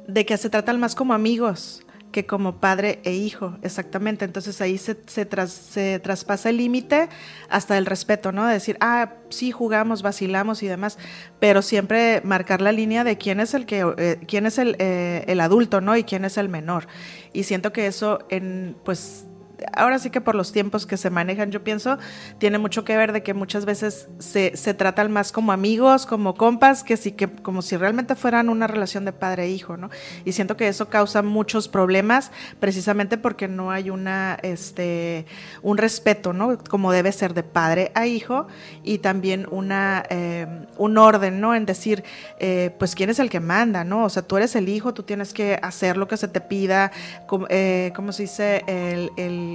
de 0.08 0.26
que 0.26 0.36
se 0.36 0.50
tratan 0.50 0.80
más 0.80 0.94
como 0.94 1.14
amigos 1.14 1.84
que 2.14 2.26
como 2.26 2.60
padre 2.60 3.00
e 3.02 3.12
hijo, 3.12 3.58
exactamente. 3.62 4.24
Entonces 4.24 4.60
ahí 4.60 4.78
se, 4.78 4.96
se, 5.06 5.26
se 5.48 5.98
traspasa 5.98 6.48
el 6.48 6.58
límite 6.58 7.08
hasta 7.48 7.76
el 7.76 7.86
respeto, 7.86 8.30
¿no? 8.30 8.46
De 8.46 8.52
decir, 8.52 8.76
ah, 8.78 9.14
sí, 9.30 9.50
jugamos, 9.50 10.02
vacilamos 10.02 10.62
y 10.62 10.68
demás, 10.68 10.96
pero 11.40 11.60
siempre 11.60 12.20
marcar 12.22 12.60
la 12.60 12.70
línea 12.70 13.02
de 13.02 13.18
quién 13.18 13.40
es 13.40 13.52
el 13.52 13.66
que, 13.66 13.84
eh, 13.98 14.20
quién 14.28 14.46
es 14.46 14.58
el, 14.58 14.76
eh, 14.78 15.24
el 15.26 15.40
adulto, 15.40 15.80
¿no? 15.80 15.96
Y 15.96 16.04
quién 16.04 16.24
es 16.24 16.38
el 16.38 16.48
menor. 16.48 16.86
Y 17.32 17.42
siento 17.42 17.72
que 17.72 17.88
eso 17.88 18.20
en, 18.30 18.76
pues, 18.84 19.26
ahora 19.72 19.98
sí 19.98 20.10
que 20.10 20.20
por 20.20 20.34
los 20.34 20.52
tiempos 20.52 20.86
que 20.86 20.96
se 20.96 21.10
manejan, 21.10 21.50
yo 21.50 21.64
pienso, 21.64 21.98
tiene 22.38 22.58
mucho 22.58 22.84
que 22.84 22.96
ver 22.96 23.12
de 23.12 23.22
que 23.22 23.34
muchas 23.34 23.64
veces 23.64 24.08
se, 24.18 24.56
se 24.56 24.74
tratan 24.74 25.12
más 25.12 25.32
como 25.32 25.52
amigos, 25.52 26.06
como 26.06 26.34
compas, 26.34 26.84
que 26.84 26.96
sí 26.96 27.12
que 27.12 27.28
como 27.28 27.62
si 27.62 27.76
realmente 27.76 28.14
fueran 28.14 28.48
una 28.48 28.66
relación 28.66 29.04
de 29.04 29.12
padre 29.12 29.44
e 29.44 29.50
hijo, 29.50 29.76
¿no? 29.76 29.90
Y 30.24 30.32
siento 30.32 30.56
que 30.56 30.68
eso 30.68 30.88
causa 30.88 31.22
muchos 31.22 31.68
problemas 31.68 32.30
precisamente 32.60 33.18
porque 33.18 33.48
no 33.48 33.70
hay 33.70 33.90
una, 33.90 34.38
este, 34.42 35.26
un 35.62 35.78
respeto, 35.78 36.32
¿no? 36.32 36.58
Como 36.58 36.92
debe 36.92 37.12
ser 37.12 37.34
de 37.34 37.42
padre 37.42 37.92
a 37.94 38.06
hijo 38.06 38.46
y 38.82 38.98
también 38.98 39.46
una, 39.50 40.04
eh, 40.10 40.46
un 40.76 40.98
orden, 40.98 41.40
¿no? 41.40 41.54
En 41.54 41.66
decir, 41.66 42.04
eh, 42.38 42.74
pues 42.78 42.94
quién 42.94 43.10
es 43.10 43.18
el 43.18 43.30
que 43.30 43.40
manda, 43.40 43.84
¿no? 43.84 44.04
O 44.04 44.08
sea, 44.08 44.22
tú 44.22 44.36
eres 44.36 44.54
el 44.56 44.68
hijo, 44.68 44.94
tú 44.94 45.02
tienes 45.02 45.32
que 45.32 45.58
hacer 45.62 45.96
lo 45.96 46.08
que 46.08 46.16
se 46.16 46.28
te 46.28 46.40
pida, 46.40 46.92
como, 47.26 47.46
eh, 47.48 47.92
¿cómo 47.94 48.12
se 48.12 48.22
dice? 48.22 48.64
el, 48.66 49.10
el 49.16 49.53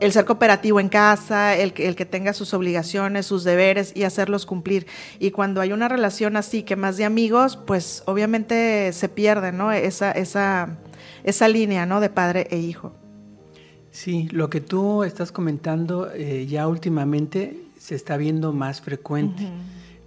el, 0.00 0.12
ser 0.12 0.24
cooperativo 0.24 0.80
en 0.80 0.88
casa, 0.88 1.56
el, 1.56 1.72
el, 1.76 1.96
que 1.96 2.04
tenga 2.04 2.32
sus 2.32 2.54
obligaciones, 2.54 3.26
sus 3.26 3.44
deberes 3.44 3.92
y 3.94 4.04
hacerlos 4.04 4.46
cumplir. 4.46 4.86
Y 5.18 5.30
cuando 5.30 5.60
hay 5.60 5.72
una 5.72 5.88
relación 5.88 6.36
así, 6.36 6.62
que 6.62 6.76
más 6.76 6.96
de 6.96 7.04
amigos, 7.04 7.56
pues 7.56 8.02
obviamente 8.06 8.92
se 8.92 9.08
pierde, 9.08 9.52
¿no? 9.52 9.72
Esa, 9.72 10.12
esa, 10.12 10.78
esa 11.24 11.48
línea, 11.48 11.86
¿no? 11.86 12.00
De 12.00 12.10
padre 12.10 12.46
e 12.50 12.58
hijo. 12.58 12.92
Sí, 13.90 14.28
lo 14.30 14.50
que 14.50 14.60
tú 14.60 15.02
estás 15.02 15.32
comentando 15.32 16.10
eh, 16.12 16.46
ya 16.46 16.68
últimamente 16.68 17.64
se 17.78 17.94
está 17.94 18.16
viendo 18.16 18.52
más 18.52 18.80
frecuente, 18.80 19.48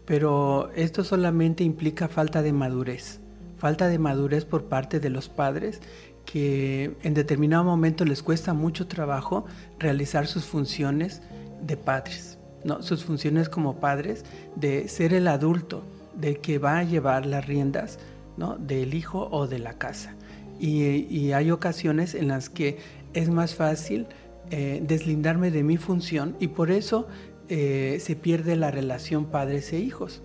pero 0.05 0.72
esto 0.75 1.03
solamente 1.03 1.63
implica 1.63 2.08
falta 2.08 2.41
de 2.41 2.53
madurez, 2.53 3.20
falta 3.58 3.88
de 3.88 3.98
madurez 3.98 4.46
por 4.46 4.65
parte 4.65 5.00
de 5.00 5.10
los 5.10 5.29
padres 5.29 5.81
que 6.25 6.96
en 7.04 7.13
determinado 7.13 7.63
momento 7.63 8.06
les 8.06 8.24
cuesta 8.24 8.54
mucho 8.54 8.88
trabajo 8.88 9.46
realizar 9.80 10.28
sus 10.28 10.46
funciones 10.46 11.22
de 11.62 11.78
padres, 11.78 12.38
¿no? 12.63 12.82
sus 12.82 13.04
funciones 13.04 13.50
como 13.50 13.80
padres 13.80 14.24
de 14.56 14.88
ser 14.88 15.13
el 15.13 15.28
adulto, 15.28 15.84
del 16.16 16.40
que 16.40 16.58
va 16.58 16.80
a 16.80 16.84
llevar 16.84 17.25
las 17.25 17.46
riendas 17.46 18.00
¿no? 18.38 18.58
del 18.58 18.94
hijo 18.94 19.30
o 19.32 19.48
de 19.48 19.60
la 19.60 19.74
casa. 19.74 20.16
Y, 20.60 21.32
hay 21.32 21.50
ocasiones 21.50 22.13
en 22.13 22.28
las 22.28 22.50
que 22.50 22.78
es 23.13 23.30
más 23.30 23.56
fácil 23.56 24.06
eh, 24.51 24.84
deslindarme 24.86 25.50
de 25.50 25.63
mi 25.63 25.78
función 25.78 26.36
y 26.40 26.50
por 26.50 26.70
eso 26.70 27.08
eh, 27.50 27.98
se 28.00 28.16
pierde 28.16 28.56
la 28.56 28.70
relación 28.70 29.25
padres 29.25 29.74
e 29.74 29.80
hijos. 29.80 30.22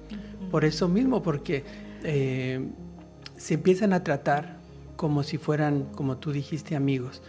Por 0.50 0.64
eso 0.64 0.88
mismo, 0.88 1.22
porque 1.22 1.64
eh, 2.04 2.68
se 3.36 3.54
empiezan 3.54 3.92
a 3.92 4.04
tratar 4.04 4.55
como 4.96 5.22
si 5.22 5.38
fueran, 5.38 5.84
como 5.94 6.16
tú 6.18 6.32
dijiste, 6.32 6.76
amigos. 6.76 7.22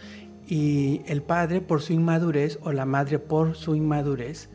Y 0.46 1.02
el 1.06 1.22
padre, 1.22 1.60
por 1.60 1.82
su 1.82 1.92
inmadurez, 1.92 2.58
o 2.62 2.72
la 2.72 2.86
madre, 2.86 3.18
por 3.18 3.54
su 3.54 3.74
inmadurez, 3.74 4.48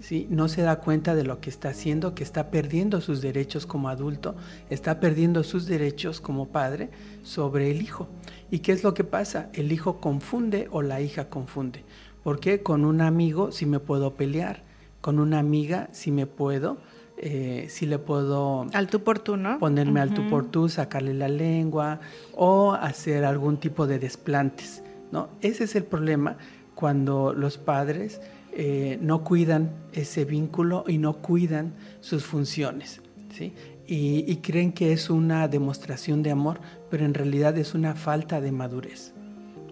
¿sí? 0.00 0.26
no 0.30 0.48
se 0.48 0.62
da 0.62 0.80
cuenta 0.80 1.14
de 1.14 1.24
lo 1.24 1.40
que 1.40 1.50
está 1.50 1.68
haciendo, 1.68 2.14
que 2.14 2.24
está 2.24 2.50
perdiendo 2.50 3.00
sus 3.00 3.20
derechos 3.20 3.66
como 3.66 3.88
adulto, 3.88 4.36
está 4.70 5.00
perdiendo 5.00 5.44
sus 5.44 5.66
derechos 5.66 6.20
como 6.20 6.48
padre 6.48 6.90
sobre 7.22 7.70
el 7.70 7.82
hijo. 7.82 8.08
¿Y 8.50 8.60
qué 8.60 8.72
es 8.72 8.82
lo 8.84 8.94
que 8.94 9.04
pasa? 9.04 9.50
El 9.52 9.70
hijo 9.72 10.00
confunde 10.00 10.68
o 10.70 10.82
la 10.82 11.00
hija 11.00 11.28
confunde. 11.28 11.84
Porque 12.22 12.62
con 12.62 12.84
un 12.84 13.02
amigo 13.02 13.52
sí 13.52 13.66
me 13.66 13.80
puedo 13.80 14.14
pelear, 14.14 14.62
con 15.02 15.18
una 15.18 15.38
amiga 15.38 15.88
sí 15.92 16.10
me 16.10 16.26
puedo 16.26 16.78
eh, 17.16 17.66
si 17.68 17.86
le 17.86 17.98
puedo... 17.98 18.66
Al 18.72 18.88
tú 18.88 19.02
por 19.02 19.18
tú, 19.18 19.36
¿no? 19.36 19.58
Ponerme 19.58 20.00
al 20.00 20.12
tú 20.12 20.28
por 20.28 20.46
tú, 20.46 20.68
sacarle 20.68 21.14
la 21.14 21.28
lengua 21.28 22.00
o 22.34 22.72
hacer 22.72 23.24
algún 23.24 23.58
tipo 23.58 23.86
de 23.86 23.98
desplantes, 23.98 24.82
¿no? 25.12 25.28
Ese 25.40 25.64
es 25.64 25.76
el 25.76 25.84
problema 25.84 26.36
cuando 26.74 27.32
los 27.32 27.56
padres 27.56 28.20
eh, 28.52 28.98
no 29.00 29.22
cuidan 29.22 29.70
ese 29.92 30.24
vínculo 30.24 30.84
y 30.88 30.98
no 30.98 31.14
cuidan 31.14 31.74
sus 32.00 32.24
funciones, 32.24 33.00
¿sí? 33.32 33.52
Y, 33.86 34.24
y, 34.26 34.36
creen 34.36 34.72
que 34.72 34.92
es 34.92 35.10
una 35.10 35.46
demostración 35.46 36.22
de 36.22 36.30
amor, 36.30 36.58
pero 36.90 37.04
en 37.04 37.12
realidad 37.12 37.56
es 37.58 37.74
una 37.74 37.94
falta 37.94 38.40
de 38.40 38.50
madurez. 38.50 39.12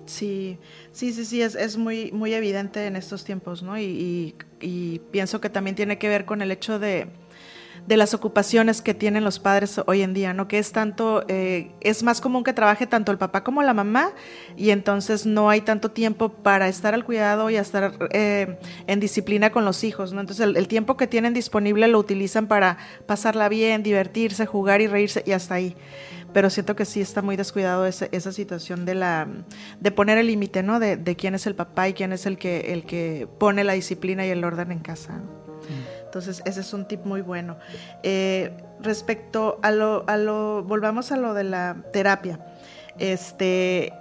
Sí, 0.04 0.58
sí, 0.92 1.12
sí, 1.12 1.24
sí, 1.24 1.40
es, 1.40 1.54
es 1.54 1.78
muy, 1.78 2.12
muy 2.12 2.34
evidente 2.34 2.86
en 2.86 2.96
estos 2.96 3.24
tiempos, 3.24 3.62
¿no? 3.62 3.78
y, 3.78 4.34
y, 4.60 5.00
pienso 5.10 5.40
que 5.40 5.48
también 5.48 5.76
tiene 5.76 5.96
que 5.96 6.08
ver 6.08 6.24
con 6.26 6.42
el 6.42 6.50
hecho 6.50 6.78
de, 6.78 7.08
de 7.86 7.96
las 7.96 8.14
ocupaciones 8.14 8.80
que 8.80 8.94
tienen 8.94 9.24
los 9.24 9.38
padres 9.38 9.80
hoy 9.86 10.02
en 10.02 10.14
día, 10.14 10.32
¿no? 10.32 10.46
Que 10.46 10.58
es 10.58 10.72
tanto, 10.72 11.24
eh, 11.28 11.72
es 11.80 12.02
más 12.02 12.20
común 12.20 12.44
que 12.44 12.52
trabaje 12.52 12.86
tanto 12.86 13.10
el 13.10 13.18
papá 13.18 13.42
como 13.42 13.62
la 13.62 13.74
mamá 13.74 14.12
y 14.56 14.70
entonces 14.70 15.26
no 15.26 15.50
hay 15.50 15.62
tanto 15.62 15.90
tiempo 15.90 16.28
para 16.28 16.68
estar 16.68 16.94
al 16.94 17.04
cuidado 17.04 17.50
y 17.50 17.56
estar 17.56 17.92
eh, 18.12 18.58
en 18.86 19.00
disciplina 19.00 19.50
con 19.50 19.64
los 19.64 19.82
hijos, 19.82 20.12
¿no? 20.12 20.20
Entonces 20.20 20.46
el, 20.54 20.68
tiempo 20.68 20.96
que 20.96 21.06
tienen 21.06 21.34
disponible 21.34 21.88
lo 21.88 21.98
utilizan 21.98 22.46
para 22.46 22.78
pasarla 23.06 23.48
bien, 23.48 23.82
divertirse, 23.82 24.46
jugar 24.46 24.80
y 24.80 24.86
reírse 24.86 25.24
y 25.26 25.32
hasta 25.32 25.56
ahí. 25.56 25.76
Pero 26.32 26.48
siento 26.48 26.76
que 26.76 26.86
sí 26.86 27.00
está 27.00 27.20
muy 27.20 27.36
descuidado 27.36 27.84
esa, 27.84 28.06
esa 28.10 28.32
situación 28.32 28.86
de 28.86 28.94
la 28.94 29.28
de 29.80 29.90
poner 29.90 30.16
el 30.18 30.28
límite, 30.28 30.62
¿no? 30.62 30.78
De, 30.78 30.96
de, 30.96 31.16
quién 31.16 31.34
es 31.34 31.46
el 31.46 31.54
papá 31.54 31.88
y 31.88 31.92
quién 31.92 32.12
es 32.12 32.24
el 32.24 32.38
que 32.38 32.72
el 32.72 32.84
que 32.84 33.28
pone 33.38 33.64
la 33.64 33.74
disciplina 33.74 34.24
y 34.24 34.30
el 34.30 34.42
orden 34.44 34.72
en 34.72 34.78
casa. 34.78 35.20
Entonces, 36.12 36.42
ese 36.44 36.60
es 36.60 36.74
un 36.74 36.84
tip 36.84 37.06
muy 37.06 37.22
bueno. 37.22 37.56
Eh, 38.02 38.52
respecto 38.80 39.58
a 39.62 39.70
lo, 39.70 40.04
a 40.06 40.18
lo, 40.18 40.62
volvamos 40.62 41.10
a 41.10 41.16
lo 41.16 41.32
de 41.32 41.42
la 41.42 41.74
terapia. 41.90 42.38
Este, 42.98 43.94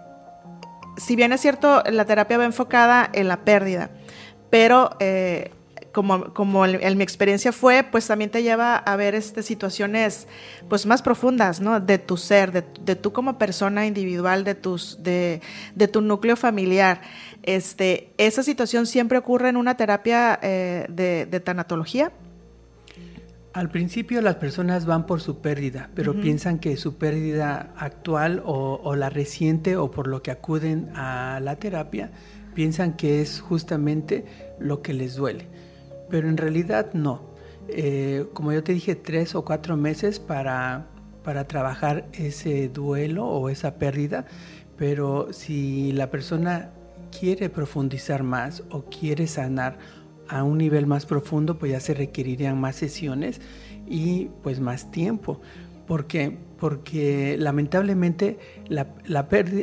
si 0.97 1.15
bien 1.15 1.31
es 1.31 1.39
cierto, 1.39 1.81
la 1.89 2.03
terapia 2.03 2.37
va 2.37 2.43
enfocada 2.43 3.09
en 3.13 3.29
la 3.29 3.45
pérdida, 3.45 3.91
pero 4.49 4.89
eh, 4.99 5.53
como, 5.91 6.33
como 6.33 6.65
en, 6.65 6.97
mi 6.97 7.03
experiencia 7.03 7.51
fue, 7.51 7.83
pues 7.83 8.07
también 8.07 8.29
te 8.29 8.43
lleva 8.43 8.77
a 8.77 8.95
ver 8.95 9.15
este, 9.15 9.43
situaciones 9.43 10.27
pues 10.69 10.85
más 10.85 11.01
profundas, 11.01 11.59
¿no? 11.59 11.79
De 11.79 11.97
tu 11.97 12.17
ser, 12.17 12.51
de, 12.51 12.63
de 12.83 12.95
tú 12.95 13.11
como 13.11 13.37
persona 13.37 13.85
individual, 13.85 14.43
de, 14.43 14.55
tus, 14.55 15.03
de, 15.03 15.41
de 15.75 15.87
tu 15.87 16.01
núcleo 16.01 16.35
familiar. 16.35 17.01
Este, 17.43 18.11
¿Esa 18.17 18.43
situación 18.43 18.85
siempre 18.85 19.17
ocurre 19.17 19.49
en 19.49 19.57
una 19.57 19.75
terapia 19.75 20.39
eh, 20.41 20.85
de, 20.89 21.39
tanatología? 21.39 22.11
Al 23.53 23.69
principio 23.69 24.21
las 24.21 24.35
personas 24.35 24.85
van 24.85 25.05
por 25.05 25.19
su 25.19 25.39
pérdida, 25.41 25.89
pero 25.93 26.13
piensan 26.13 26.59
que 26.59 26.77
su 26.77 26.95
pérdida 26.95 27.73
actual 27.75 28.41
o, 28.45 28.95
la 28.95 29.09
reciente 29.09 29.75
o 29.75 29.91
por 29.91 30.07
lo 30.07 30.21
que 30.21 30.31
acuden 30.31 30.89
a 30.95 31.39
la 31.41 31.57
terapia, 31.57 32.11
piensan 32.53 32.93
que 32.93 33.21
es 33.21 33.41
justamente 33.41 34.25
lo 34.59 34.81
que 34.81 34.93
les 34.93 35.15
duele. 35.15 35.47
Pero 36.11 36.29
en 36.29 36.37
realidad 36.37 36.93
no. 36.93 37.21
Eh, 37.67 38.25
como 38.33 38.51
yo 38.51 38.63
te 38.63 38.73
dije, 38.73 38.95
tres 38.95 39.33
o 39.33 39.43
cuatro 39.43 39.77
meses 39.77 40.19
para, 40.19 40.87
para 41.23 41.47
trabajar 41.47 42.07
ese 42.13 42.69
duelo 42.69 43.25
o 43.25 43.49
esa 43.49 43.75
pérdida, 43.75 44.25
pero 44.77 45.31
si 45.31 45.91
la 45.93 46.11
persona 46.11 46.71
quiere 47.17 47.49
profundizar 47.49 48.23
más 48.23 48.63
o 48.69 48.83
quiere 48.85 49.25
sanar 49.27 49.77
a 50.27 50.43
un 50.43 50.57
nivel 50.57 50.85
más 50.85 51.05
profundo, 51.05 51.57
pues 51.57 51.71
ya 51.71 51.79
se 51.79 51.93
requerirían 51.93 52.59
más 52.59 52.75
sesiones 52.75 53.41
y 53.87 54.29
pues 54.43 54.59
más 54.59 54.91
tiempo, 54.91 55.41
¿Por 55.91 56.07
qué? 56.07 56.37
Porque 56.57 57.35
lamentablemente 57.37 58.37
la, 58.69 58.87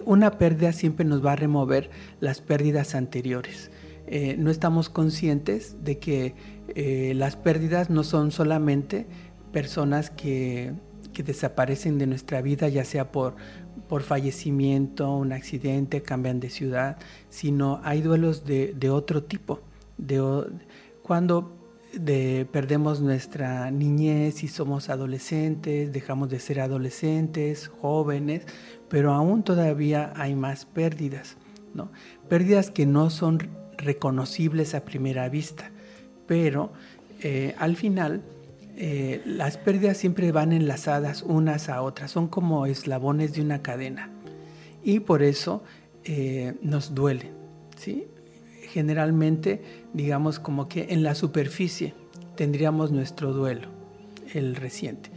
una 0.05 0.33
pérdida 0.33 0.73
siempre 0.75 1.07
nos 1.07 1.25
va 1.25 1.33
a 1.33 1.37
remover 1.37 1.89
las 2.21 2.43
pérdidas 2.43 2.95
anteriores. 2.95 3.71
Eh, 4.11 4.37
no 4.39 4.51
estamos 4.51 4.89
conscientes 4.89 5.77
de 5.85 5.99
que 5.99 6.35
eh, 6.75 7.13
las 7.15 7.37
pérdidas 7.37 7.91
no 7.91 8.05
son 8.05 8.31
solamente 8.31 9.07
personas 9.53 10.11
que, 10.11 10.73
desaparecen 11.19 11.99
de 11.99 12.07
nuestra 12.07 12.41
vida, 12.43 12.69
ya 12.69 12.85
sea 12.85 13.11
por, 13.11 13.35
por 13.89 14.03
fallecimiento, 14.03 15.17
un 15.17 15.33
accidente, 15.33 16.01
cambian 16.01 16.39
de 16.39 16.49
ciudad, 16.49 16.97
sino 17.29 17.81
hay 17.83 18.03
duelos 18.03 18.45
de, 18.45 18.91
otro 18.91 19.25
tipo. 19.25 19.59
De, 19.97 20.23
cuando 21.03 21.59
perdemos 22.53 23.01
nuestra 23.01 23.69
niñez 23.73 24.45
y 24.45 24.47
somos 24.47 24.91
adolescentes, 24.91 25.93
dejamos 25.93 26.29
de 26.29 26.39
ser 26.39 26.61
adolescentes, 26.61 27.67
jóvenes, 27.67 28.47
pero 28.89 29.13
aún 29.13 29.43
todavía 29.43 30.13
hay 30.15 30.37
más 30.37 30.67
pérdidas, 30.67 31.37
¿no? 31.75 31.91
Pérdidas 32.29 32.71
que 32.71 32.87
no 32.87 33.11
son 33.11 33.41
reconocibles 33.79 34.75
a 34.75 34.85
primera 34.85 35.29
vista, 35.29 35.71
pero 36.27 36.73
eh, 37.23 37.55
al 37.59 37.77
final 37.77 38.23
eh, 38.77 39.23
las 39.25 39.57
pérdidas 39.57 39.97
siempre 39.97 40.31
van 40.31 40.53
enlazadas 40.53 41.23
unas 41.23 41.69
a 41.69 41.83
otras, 41.83 42.11
son 42.11 42.29
como 42.29 42.67
eslabones 42.67 43.33
de 43.33 43.41
una 43.41 43.63
cadena 43.63 44.11
y 44.85 45.01
por 45.01 45.23
eso 45.23 45.63
eh, 46.05 46.55
nos 46.63 46.95
duele. 46.95 47.33
¿sí? 47.77 48.07
Generalmente, 48.71 49.63
digamos 49.95 50.39
como 50.39 50.69
que 50.69 50.87
en 50.91 51.03
la 51.03 51.15
superficie 51.15 51.95
tendríamos 52.37 52.93
nuestro 52.93 53.33
duelo, 53.33 53.69
el 54.33 54.55
reciente, 54.55 55.11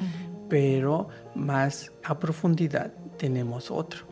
pero 0.50 1.10
más 1.36 1.92
a 2.04 2.18
profundidad 2.18 2.94
tenemos 3.18 3.70
otro. 3.70 4.11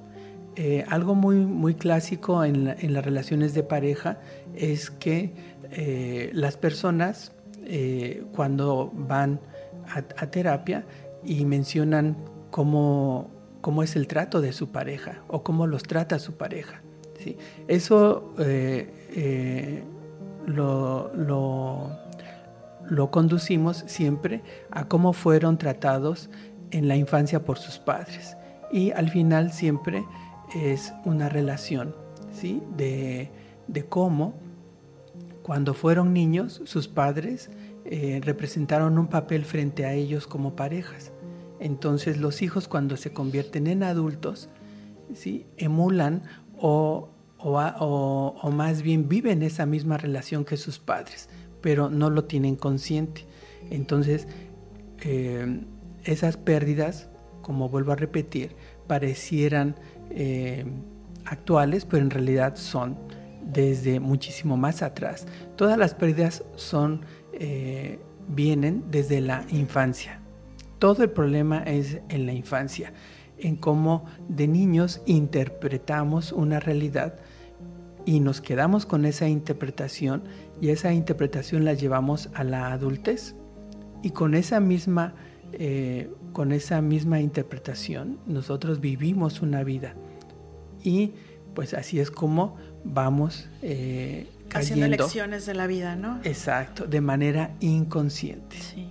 Algo 0.88 1.16
muy, 1.16 1.38
muy 1.38 1.76
clásico 1.76 2.44
en, 2.44 2.66
las 2.66 3.06
relaciones 3.06 3.54
de 3.54 3.64
pareja 3.64 4.20
es 4.56 4.90
que 4.90 5.34
eh, 5.72 6.32
las 6.34 6.58
personas 6.58 7.32
eh, 7.66 8.24
cuando 8.36 8.92
van 8.94 9.40
a, 9.88 10.28
terapia 10.28 10.86
y 11.24 11.46
mencionan 11.46 12.18
cómo, 12.52 13.30
cómo, 13.62 13.84
es 13.84 13.96
el 13.96 14.08
trato 14.08 14.42
de 14.42 14.52
su 14.52 14.70
pareja 14.72 15.24
o 15.28 15.44
cómo 15.44 15.68
los 15.68 15.84
trata 15.84 16.20
su 16.20 16.34
pareja. 16.34 16.82
¿sí? 17.20 17.38
Eso 17.68 18.34
eh, 18.40 19.84
lo, 20.46 21.14
lo, 21.16 21.92
lo 22.90 23.12
conducimos 23.12 23.84
siempre 23.88 24.42
a 24.72 24.88
cómo 24.88 25.14
fueron 25.14 25.58
tratados 25.58 26.30
en 26.72 26.88
la 26.88 26.96
infancia 26.96 27.44
por 27.44 27.60
sus 27.60 27.78
padres. 27.78 28.36
Y 28.72 28.92
al 28.92 29.10
final 29.10 29.52
siempre 29.52 30.04
es 30.56 30.94
una 31.06 31.30
relación 31.30 31.96
¿sí? 32.32 32.62
de, 32.76 33.32
de 33.68 33.86
cómo 33.86 34.36
cuando 35.50 35.74
fueron 35.74 36.14
niños, 36.14 36.62
sus 36.66 36.88
padres 36.88 37.50
eh, 37.84 38.22
representaron 38.24 39.00
un 39.00 39.08
papel 39.08 39.46
frente 39.46 39.84
a 39.84 39.94
ellos 39.94 40.28
como 40.28 40.56
parejas. 40.56 41.12
Entonces 41.60 42.18
los 42.18 42.44
hijos 42.44 42.68
cuando 42.68 42.98
se 42.98 43.14
convierten 43.14 43.66
en 43.66 43.82
adultos, 43.82 44.50
¿sí? 45.16 45.48
emulan 45.58 46.22
o, 46.56 47.10
o, 47.40 48.52
más 48.52 48.84
bien 48.84 49.10
viven 49.10 49.42
esa 49.42 49.66
misma 49.66 49.98
relación 49.98 50.46
que 50.46 50.56
sus 50.56 50.78
padres, 50.78 51.30
pero 51.62 51.90
no 51.90 52.12
lo 52.12 52.26
tienen 52.26 52.56
consciente. 52.56 53.26
Entonces, 53.72 54.28
eh, 55.02 55.62
esas 56.04 56.38
pérdidas, 56.38 57.10
como 57.42 57.70
vuelvo 57.70 57.92
a 57.94 57.96
repetir, 57.96 58.56
parecieran 58.86 59.76
eh, 60.10 60.66
actuales, 61.26 61.86
pero 61.86 62.04
en 62.04 62.10
realidad 62.10 62.56
son 62.56 62.98
desde 63.44 64.00
muchísimo 64.00 64.58
más 64.58 64.82
atrás. 64.82 65.28
Todas 65.56 65.78
las 65.78 65.94
pérdidas 65.94 66.44
son, 66.56 67.02
eh, 67.34 68.00
vienen 68.28 68.86
desde 68.92 69.22
la 69.22 69.44
infancia. 69.50 70.20
Todo 70.78 71.04
el 71.04 71.10
problema 71.10 71.64
es 71.64 72.00
en 72.10 72.26
la 72.26 72.34
infancia, 72.34 72.94
en 73.38 73.56
cómo 73.56 74.06
de 74.28 74.48
niños 74.48 75.02
interpretamos 75.06 76.32
una 76.32 76.60
realidad 76.60 77.16
y 78.06 78.20
nos 78.22 78.42
quedamos 78.42 78.86
con 78.86 79.06
esa 79.06 79.28
interpretación 79.28 80.24
y 80.62 80.70
esa 80.70 80.94
interpretación 80.94 81.66
la 81.66 81.74
llevamos 81.74 82.30
a 82.34 82.44
la 82.44 82.72
adultez 82.72 83.36
y 84.02 84.12
con 84.12 84.34
esa 84.34 84.60
misma 84.60 85.16
eh, 85.54 86.12
con 86.34 86.52
esa 86.52 86.82
misma 86.82 87.20
interpretación 87.20 88.20
nosotros 88.26 88.80
vivimos 88.80 89.42
una 89.42 89.64
vida 89.64 89.96
y 90.84 91.14
pues 91.54 91.74
así 91.74 92.00
es 92.00 92.12
como 92.12 92.58
vamos 92.84 93.50
eh, 93.62 94.28
Haciendo 94.54 94.88
lecciones 94.88 95.46
de 95.46 95.54
la 95.54 95.68
vida, 95.68 95.96
¿no? 95.96 96.20
Exacto, 96.24 96.86
de 96.86 97.02
manera 97.02 97.52
inconsciente. 97.60 98.58
Sí. 98.58 98.90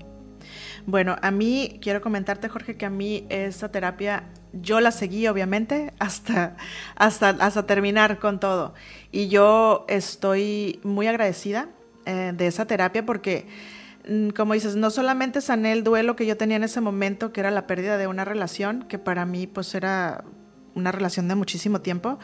Bueno, 0.86 1.16
a 1.20 1.30
mí, 1.30 1.78
quiero 1.82 2.00
comentarte, 2.00 2.48
Jorge, 2.48 2.76
que 2.76 2.86
a 2.86 2.90
mí 2.90 3.26
esta 3.28 3.70
terapia, 3.70 4.24
yo 4.52 4.80
la 4.80 4.90
seguí, 4.90 5.26
obviamente, 5.28 5.92
hasta, 5.98 6.56
hasta, 6.96 7.30
hasta 7.30 7.66
terminar 7.66 8.18
con 8.18 8.40
todo. 8.40 8.74
Y 9.12 9.28
yo 9.28 9.84
estoy 9.88 10.80
muy 10.82 11.06
agradecida 11.06 11.68
eh, 12.06 12.32
de 12.34 12.46
esa 12.46 12.66
terapia 12.66 13.04
porque, 13.04 13.46
como 14.34 14.54
dices, 14.54 14.76
no 14.76 14.90
solamente 14.90 15.40
sané 15.40 15.72
el 15.72 15.84
duelo 15.84 16.16
que 16.16 16.26
yo 16.26 16.36
tenía 16.36 16.56
en 16.56 16.64
ese 16.64 16.80
momento, 16.80 17.32
que 17.32 17.40
era 17.40 17.50
la 17.50 17.66
pérdida 17.66 17.98
de 17.98 18.06
una 18.06 18.24
relación, 18.24 18.84
que 18.88 18.98
para 18.98 19.26
mí 19.26 19.46
pues 19.46 19.74
era 19.74 20.24
una 20.74 20.92
relación 20.92 21.28
de 21.28 21.34
muchísimo 21.34 21.80
tiempo, 21.80 22.18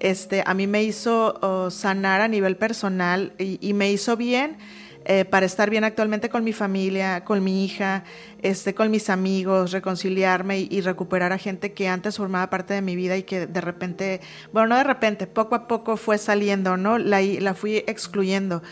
este, 0.00 0.42
a 0.46 0.54
mí 0.54 0.66
me 0.66 0.82
hizo 0.84 1.70
sanar 1.70 2.20
a 2.20 2.28
nivel 2.28 2.56
personal 2.56 3.32
y, 3.38 3.72
me 3.74 3.90
hizo 3.90 4.16
bien 4.16 4.56
eh, 5.04 5.24
para 5.24 5.44
estar 5.44 5.70
bien 5.70 5.84
actualmente 5.84 6.28
con 6.28 6.44
mi 6.44 6.52
familia, 6.52 7.24
con 7.24 7.42
mi 7.42 7.64
hija, 7.64 8.04
este, 8.40 8.74
con 8.74 8.90
mis 8.90 9.10
amigos, 9.10 9.72
reconciliarme 9.72 10.60
y, 10.60 10.80
recuperar 10.80 11.32
a 11.32 11.38
gente 11.38 11.72
que 11.72 11.88
antes 11.88 12.16
formaba 12.16 12.48
parte 12.48 12.74
de 12.74 12.82
mi 12.82 12.94
vida 12.94 13.16
y 13.16 13.24
que 13.24 13.46
de 13.46 13.60
repente, 13.60 14.20
bueno, 14.52 14.68
no 14.68 14.76
de 14.76 14.84
repente, 14.84 15.26
poco 15.26 15.56
a 15.56 15.66
poco 15.66 15.96
fue 15.96 16.16
saliendo, 16.16 16.76
¿no? 16.76 16.98
La, 16.98 17.20
la 17.20 17.54
fui 17.54 17.78
excluyendo 17.86 18.62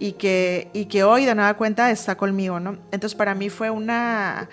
y 0.00 0.12
que, 0.12 0.70
y 0.72 0.86
que 0.86 1.04
hoy 1.04 1.26
de 1.26 1.34
nueva 1.36 1.54
cuenta 1.54 1.90
está 1.92 2.16
conmigo, 2.16 2.58
¿no? 2.58 2.78
Entonces 2.90 3.14
para 3.14 3.34
mí 3.34 3.50
fue 3.50 3.70
una, 3.70 4.48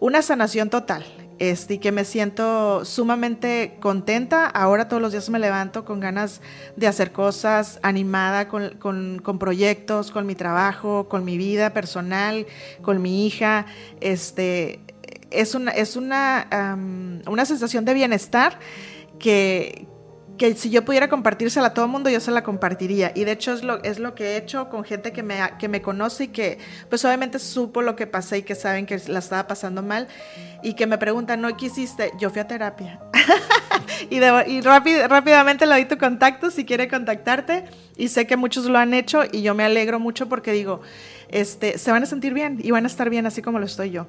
una 0.00 0.22
sanación 0.22 0.70
total 0.70 1.04
este, 1.38 1.74
y 1.74 1.78
que 1.78 1.92
me 1.92 2.04
siento 2.04 2.84
sumamente 2.84 3.76
contenta. 3.80 4.46
Ahora 4.46 4.88
todos 4.88 5.02
los 5.02 5.12
días 5.12 5.28
me 5.28 5.38
levanto 5.38 5.84
con 5.84 6.00
ganas 6.00 6.40
de 6.76 6.86
hacer 6.86 7.12
cosas, 7.12 7.78
animada 7.82 8.48
con, 8.48 8.78
con, 8.78 9.38
proyectos, 9.38 10.10
con 10.10 10.26
mi 10.26 10.34
trabajo, 10.34 11.08
con 11.08 11.24
mi 11.24 11.36
vida 11.36 11.74
personal, 11.74 12.46
con 12.80 13.02
mi 13.02 13.26
hija. 13.26 13.66
Este, 14.00 14.80
es 15.30 15.54
una, 15.54 15.72
es 15.72 15.96
una, 15.96 16.76
una 17.26 17.44
sensación 17.44 17.84
de 17.84 17.94
bienestar 17.94 18.58
que, 19.18 19.86
que 20.40 20.54
si 20.54 20.70
yo 20.70 20.86
pudiera 20.86 21.10
compartírsela 21.10 21.66
a 21.66 21.74
todo 21.74 21.84
el 21.84 21.90
mundo, 21.90 22.08
yo 22.08 22.18
se 22.18 22.30
la 22.30 22.42
compartiría. 22.42 23.12
Y 23.14 23.24
de 23.24 23.32
hecho 23.32 23.52
es 23.52 23.62
lo, 23.62 23.82
es 23.82 23.98
lo 23.98 24.14
que 24.14 24.24
he 24.24 24.36
hecho 24.38 24.70
con 24.70 24.84
gente 24.84 25.12
que 25.12 25.22
me, 25.22 25.38
que 25.58 25.68
me 25.68 25.82
conoce 25.82 26.24
y 26.24 26.28
que 26.28 26.56
pues 26.88 27.04
obviamente 27.04 27.38
supo 27.38 27.82
lo 27.82 27.94
que 27.94 28.06
pasé 28.06 28.38
y 28.38 28.42
que 28.42 28.54
saben 28.54 28.86
que 28.86 28.98
la 29.08 29.18
estaba 29.18 29.46
pasando 29.46 29.82
mal 29.82 30.08
y 30.62 30.72
que 30.72 30.86
me 30.86 30.96
preguntan, 30.96 31.42
¿no 31.42 31.54
qué 31.58 31.66
hiciste? 31.66 32.12
Yo 32.18 32.30
fui 32.30 32.40
a 32.40 32.46
terapia. 32.48 33.00
y 34.08 34.16
y 34.16 34.60
rápidamente 34.62 35.66
le 35.66 35.74
doy 35.74 35.84
tu 35.84 35.98
contacto 35.98 36.50
si 36.50 36.64
quiere 36.64 36.88
contactarte. 36.88 37.66
Y 37.98 38.08
sé 38.08 38.26
que 38.26 38.38
muchos 38.38 38.64
lo 38.64 38.78
han 38.78 38.94
hecho 38.94 39.24
y 39.30 39.42
yo 39.42 39.54
me 39.54 39.64
alegro 39.64 40.00
mucho 40.00 40.26
porque 40.26 40.52
digo, 40.52 40.80
este, 41.28 41.76
se 41.76 41.92
van 41.92 42.04
a 42.04 42.06
sentir 42.06 42.32
bien 42.32 42.58
y 42.62 42.70
van 42.70 42.84
a 42.84 42.86
estar 42.86 43.10
bien 43.10 43.26
así 43.26 43.42
como 43.42 43.58
lo 43.58 43.66
estoy 43.66 43.90
yo. 43.90 44.06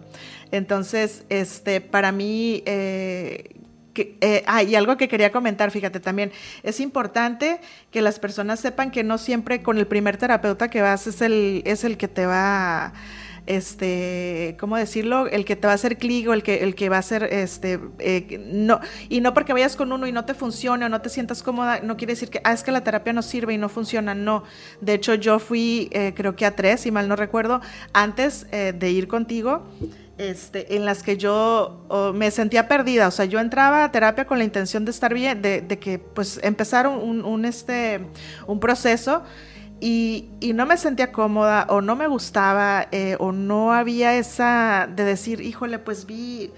Entonces, 0.54 1.26
este, 1.28 1.82
para 1.82 2.14
mí... 2.14 2.64
Eh, 2.66 3.58
que, 3.94 4.18
eh, 4.22 4.44
ah, 4.48 4.64
y 4.64 4.76
algo 4.76 4.98
que 4.98 5.08
quería 5.08 5.32
comentar, 5.32 5.72
fíjate 5.72 6.00
también, 6.00 6.32
es 6.64 6.80
importante 6.80 7.60
que 7.92 8.02
las 8.02 8.20
personas 8.20 8.60
sepan 8.60 8.92
que 8.92 9.04
no 9.04 9.18
siempre 9.18 9.62
con 9.62 9.78
el 9.78 9.88
primer 9.88 10.18
terapeuta 10.18 10.70
que 10.70 10.82
vas 10.82 11.08
es 11.08 11.22
el, 11.22 11.62
es 11.66 11.84
el 11.84 11.98
que 11.98 12.08
te 12.08 12.26
va 12.26 12.94
este, 13.48 14.56
¿cómo 14.60 14.78
decirlo? 14.78 15.28
El 15.28 15.46
que 15.46 15.56
te 15.56 15.68
va 15.68 15.74
a 15.74 15.76
hacer 15.76 15.98
clic 15.98 16.28
o 16.30 16.34
el 16.34 16.44
que, 16.44 16.64
el 16.64 16.76
que 16.76 16.90
va 16.90 16.98
a 16.98 17.00
hacer, 17.00 17.24
este, 17.24 17.80
eh, 18.00 18.40
no, 18.48 18.80
y 19.10 19.22
no 19.22 19.34
porque 19.34 19.54
vayas 19.54 19.76
con 19.76 19.92
uno 19.92 20.08
y 20.08 20.12
no 20.12 20.26
te 20.26 20.34
funcione 20.34 20.86
o 20.86 20.90
no 20.90 21.02
te 21.02 21.10
sientas 21.10 21.42
cómoda, 21.44 21.80
no 21.82 21.98
quiere 21.98 22.14
decir 22.14 22.30
que, 22.30 22.42
ah, 22.44 22.54
es 22.54 22.64
que 22.64 22.72
la 22.72 22.84
terapia 22.84 23.14
no 23.14 23.22
sirve 23.22 23.54
y 23.54 23.58
no 23.58 23.70
funciona, 23.70 24.14
no. 24.14 24.44
De 24.80 24.94
hecho, 24.94 25.16
yo 25.16 25.40
fui, 25.40 25.90
eh, 25.92 26.14
creo 26.16 26.36
que 26.36 26.46
a 26.46 26.56
tres, 26.56 26.82
si 26.82 26.92
mal 26.92 27.08
no 27.08 27.16
recuerdo, 27.16 27.62
antes 27.94 28.48
de 28.52 28.92
ir 28.92 29.08
contigo, 29.08 29.68
este, 30.22 30.76
en 30.76 30.86
las 30.86 31.02
que 31.02 31.18
yo 31.18 32.14
me 32.14 32.30
sentía 32.32 32.68
perdida. 32.68 33.08
O 33.08 33.12
sea, 33.12 33.26
yo 33.26 33.40
entraba 33.40 33.84
a 33.84 33.92
terapia 33.92 34.26
con 34.26 34.38
la 34.38 34.44
intención 34.44 34.86
de 34.86 34.92
estar 34.92 35.14
bien, 35.14 35.42
de, 35.42 35.80
que 35.80 35.98
pues 35.98 36.40
empezar 36.44 36.88
un, 36.88 37.46
este, 37.46 38.02
un 38.46 38.60
proceso 38.60 39.24
y, 39.80 40.30
no 40.54 40.68
me 40.68 40.78
sentía 40.78 41.12
cómoda 41.12 41.66
o 41.70 41.82
no 41.82 41.96
me 41.96 42.06
gustaba 42.08 42.88
eh, 42.92 43.16
o 43.20 43.32
no 43.32 43.74
había 43.74 44.16
esa 44.16 44.88
de 44.96 45.04
decir, 45.04 45.42
híjole, 45.42 45.80
pues 45.80 46.06
vi 46.06 46.52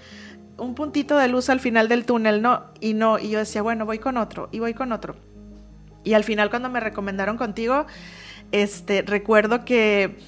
un 0.58 0.74
puntito 0.74 1.16
de 1.16 1.28
luz 1.28 1.48
al 1.48 1.58
final 1.58 1.88
del 1.88 2.04
túnel, 2.04 2.42
no, 2.42 2.66
y 2.80 2.92
no, 2.92 3.18
y 3.18 3.30
yo 3.30 3.38
decía, 3.38 3.62
bueno, 3.62 3.86
voy 3.86 3.98
con 3.98 4.18
otro, 4.18 4.50
y 4.52 4.58
voy 4.58 4.74
con 4.74 4.92
otro. 4.92 5.16
Y 6.04 6.12
al 6.12 6.22
final 6.22 6.50
cuando 6.50 6.68
me 6.68 6.80
recomendaron 6.80 7.38
contigo, 7.38 7.86
este, 8.52 9.02
recuerdo 9.02 9.64
que 9.64 10.18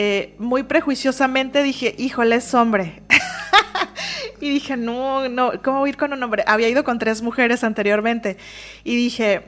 eh, 0.00 0.36
muy 0.38 0.62
prejuiciosamente 0.62 1.60
dije, 1.64 1.92
híjole, 1.98 2.36
es 2.36 2.54
hombre. 2.54 3.02
y 4.40 4.48
dije, 4.48 4.76
no, 4.76 5.28
no, 5.28 5.60
¿cómo 5.60 5.80
voy 5.80 5.88
a 5.88 5.90
ir 5.90 5.96
con 5.96 6.12
un 6.12 6.22
hombre? 6.22 6.44
Había 6.46 6.68
ido 6.68 6.84
con 6.84 7.00
tres 7.00 7.20
mujeres 7.20 7.64
anteriormente. 7.64 8.36
Y 8.84 8.94
dije, 8.94 9.42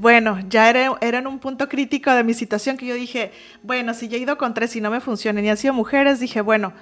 bueno, 0.00 0.38
ya 0.48 0.70
era, 0.70 0.96
en 1.02 1.26
un 1.26 1.38
punto 1.40 1.68
crítico 1.68 2.10
de 2.10 2.24
mi 2.24 2.32
situación 2.32 2.78
que 2.78 2.86
yo 2.86 2.94
dije, 2.94 3.32
bueno, 3.62 3.92
si 3.92 4.08
ya 4.08 4.16
he 4.16 4.20
ido 4.20 4.38
con 4.38 4.54
tres 4.54 4.76
y 4.76 4.80
no 4.80 4.90
me 4.90 5.02
funcionan 5.02 5.44
y 5.44 5.50
han 5.50 5.58
sido 5.58 5.74
mujeres, 5.74 6.20
dije, 6.20 6.40
bueno, 6.40 6.72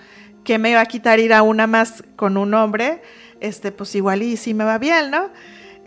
¿qué 0.45 0.61
me 0.61 0.73
va 0.77 0.83
a 0.83 0.87
quitar 0.87 1.19
ir 1.19 1.35
a 1.35 1.43
una 1.43 1.67
más 1.67 2.05
con 2.15 2.37
un 2.37 2.55
hombre? 2.55 3.03
Este, 3.41 3.73
pues 3.73 3.93
igual 3.97 4.23
y 4.23 4.37
sí 4.37 4.55
me 4.55 4.63
va 4.63 4.79
bien, 4.79 5.11
¿no? 5.11 5.31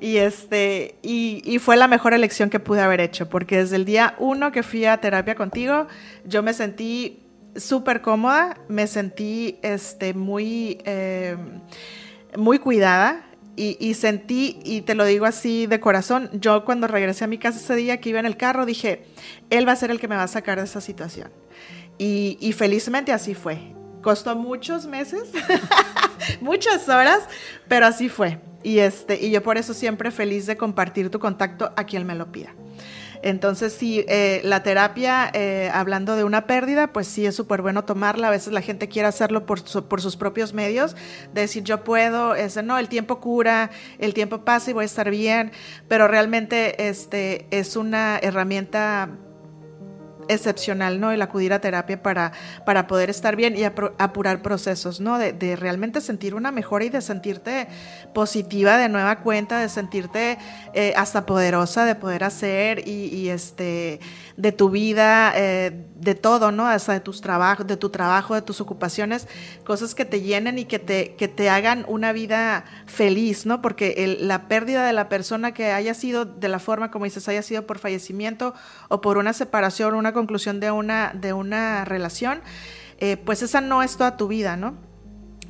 Y 0.02 0.18
este, 0.18 0.96
y, 1.04 1.44
y, 1.46 1.60
fue 1.60 1.78
la 1.78 1.88
mejor 1.88 2.16
elección 2.16 2.50
que 2.50 2.60
pude 2.60 2.82
haber 2.82 3.00
hecho, 3.00 3.30
porque 3.30 3.58
desde 3.58 3.76
el 3.76 3.86
día 3.86 4.16
uno 4.18 4.52
que 4.52 4.64
fui 4.64 4.84
a 4.86 4.98
terapia 4.98 5.36
contigo, 5.36 5.88
yo 6.26 6.42
me 6.42 6.54
sentí 6.54 7.22
súper 7.56 8.02
cómoda, 8.02 8.58
me 8.68 8.88
sentí 8.88 9.60
este, 9.62 10.14
muy, 10.14 10.80
eh, 10.86 11.38
muy 12.36 12.60
cuidada 12.60 13.26
y, 13.56 13.94
sentí, 13.94 14.58
y 14.64 14.82
te 14.82 14.96
lo 14.96 15.06
digo 15.06 15.26
así 15.26 15.68
de 15.68 15.80
corazón, 15.80 16.32
yo 16.34 16.66
cuando 16.66 16.88
regresé 16.88 17.26
a 17.26 17.28
mi 17.28 17.38
casa 17.38 17.60
ese 17.60 17.76
día 17.76 18.00
que 18.00 18.10
iba 18.10 18.20
en 18.20 18.26
el 18.26 18.36
carro, 18.36 18.66
dije, 18.66 19.06
él 19.52 19.68
va 19.68 19.74
a 19.74 19.76
ser 19.76 19.92
el 19.92 20.00
que 20.00 20.08
me 20.08 20.16
va 20.16 20.24
a 20.24 20.28
sacar 20.28 20.58
de 20.58 20.64
esa 20.64 20.82
situación. 20.82 21.30
Y, 22.00 22.40
y 22.42 22.54
felizmente 22.54 23.12
así 23.12 23.36
fue. 23.36 23.76
Costó 24.02 24.36
muchos 24.36 24.88
meses, 24.88 25.30
muchas 26.42 26.88
horas, 26.90 27.20
pero 27.68 27.86
así 27.86 28.10
fue. 28.10 28.40
Y, 28.64 28.80
este, 28.80 29.20
y 29.20 29.32
yo 29.32 29.42
por 29.42 29.58
eso 29.58 29.74
siempre 29.74 30.12
feliz 30.12 30.46
de 30.46 30.58
compartir 30.58 31.10
tu 31.10 31.20
contacto 31.20 31.72
a 31.76 31.86
quien 31.86 32.06
me 32.06 32.16
lo 32.16 32.32
pida. 32.32 32.54
Entonces, 33.24 33.74
sí, 33.74 34.04
eh, 34.08 34.42
la 34.44 34.64
terapia, 34.64 35.30
eh, 35.34 35.70
hablando 35.74 36.16
de 36.16 36.24
una 36.24 36.48
pérdida, 36.48 36.88
pues 36.88 37.08
sí 37.08 37.26
es 37.26 37.36
súper 37.36 37.62
bueno 37.62 37.86
tomarla. 37.86 38.28
A 38.28 38.32
veces 38.32 38.52
la 38.52 38.62
gente 38.62 38.88
quiere 38.88 39.08
hacerlo 39.08 39.46
por, 39.46 39.62
por 39.88 40.02
sus 40.02 40.18
propios 40.18 40.54
medios, 40.54 40.96
decir 41.34 41.64
yo 41.64 41.84
puedo, 41.84 42.34
ese, 42.36 42.64
no, 42.64 42.80
el 42.80 42.90
tiempo 42.90 43.20
cura, 43.20 43.70
el 44.00 44.14
tiempo 44.14 44.44
pasa 44.44 44.72
y 44.72 44.74
voy 44.74 44.84
a 44.84 44.86
estar 44.86 45.12
bien, 45.12 45.52
pero 45.88 46.08
realmente 46.08 46.88
este, 46.88 47.46
es 47.52 47.76
una 47.76 48.18
herramienta 48.18 49.10
excepcional, 50.28 51.00
¿no? 51.00 51.12
El 51.12 51.22
acudir 51.22 51.54
a 51.54 51.60
terapia 51.60 52.02
para, 52.02 52.32
para 52.66 52.88
poder 52.88 53.10
estar 53.10 53.36
bien 53.36 53.56
y 53.58 53.64
apurar 53.64 54.42
procesos, 54.42 55.00
¿no? 55.00 55.18
De, 55.18 55.56
realmente 55.56 56.02
sentir 56.02 56.36
una 56.36 56.52
mejora 56.52 56.86
y 56.86 56.90
de 56.90 57.02
sentirte 57.02 57.68
positiva 58.14 58.78
de 58.78 58.90
nueva 58.90 59.20
cuenta, 59.20 59.60
de 59.60 59.70
sentirte 59.70 60.38
eh, 60.74 60.94
hasta 60.96 61.26
poderosa 61.26 61.86
de 61.86 61.96
poder 61.96 62.24
hacer 62.24 62.88
y, 62.88 63.30
este, 63.30 64.00
de 64.38 64.52
tu 64.52 64.70
vida, 64.70 65.34
eh, 65.36 65.86
de 66.02 66.16
todo, 66.16 66.52
¿no? 66.52 66.68
Hasta 66.68 66.94
de 66.94 67.00
tus 67.00 67.22
trabajos, 67.22 67.68
de 67.68 67.78
tu 67.78 67.90
trabajo, 67.90 68.34
de 68.34 68.42
tus 68.42 68.60
ocupaciones, 68.60 69.28
cosas 69.64 69.94
que 69.94 70.04
te 70.04 70.22
llenen 70.22 70.58
y 70.58 70.66
que 70.66 70.80
te, 70.80 71.16
que 71.16 71.28
te 71.28 71.50
hagan 71.50 71.86
una 71.88 72.12
vida 72.12 72.66
feliz, 72.88 73.46
¿no? 73.46 73.62
Porque 73.62 74.18
la 74.20 74.48
pérdida 74.48 74.86
de 74.86 74.94
la 74.94 75.10
persona 75.10 75.54
que 75.54 75.72
haya 75.72 75.94
sido 75.94 76.26
de 76.26 76.48
la 76.50 76.60
forma 76.60 76.90
como 76.90 77.06
dices, 77.06 77.28
haya 77.28 77.44
sido 77.44 77.68
por 77.68 77.78
fallecimiento 77.78 78.56
o 78.90 79.00
por 79.00 79.18
una 79.18 79.34
separación, 79.34 79.94
una 79.94 80.12
conclusión 80.12 80.60
de 80.60 80.72
una, 80.72 81.12
de 81.14 81.34
una 81.34 81.86
relación, 81.86 82.42
eh, 82.98 83.18
pues 83.18 83.44
esa 83.44 83.62
no 83.62 83.84
es 83.84 83.96
toda 83.96 84.18
tu 84.18 84.28
vida, 84.28 84.58
¿no? 84.58 84.91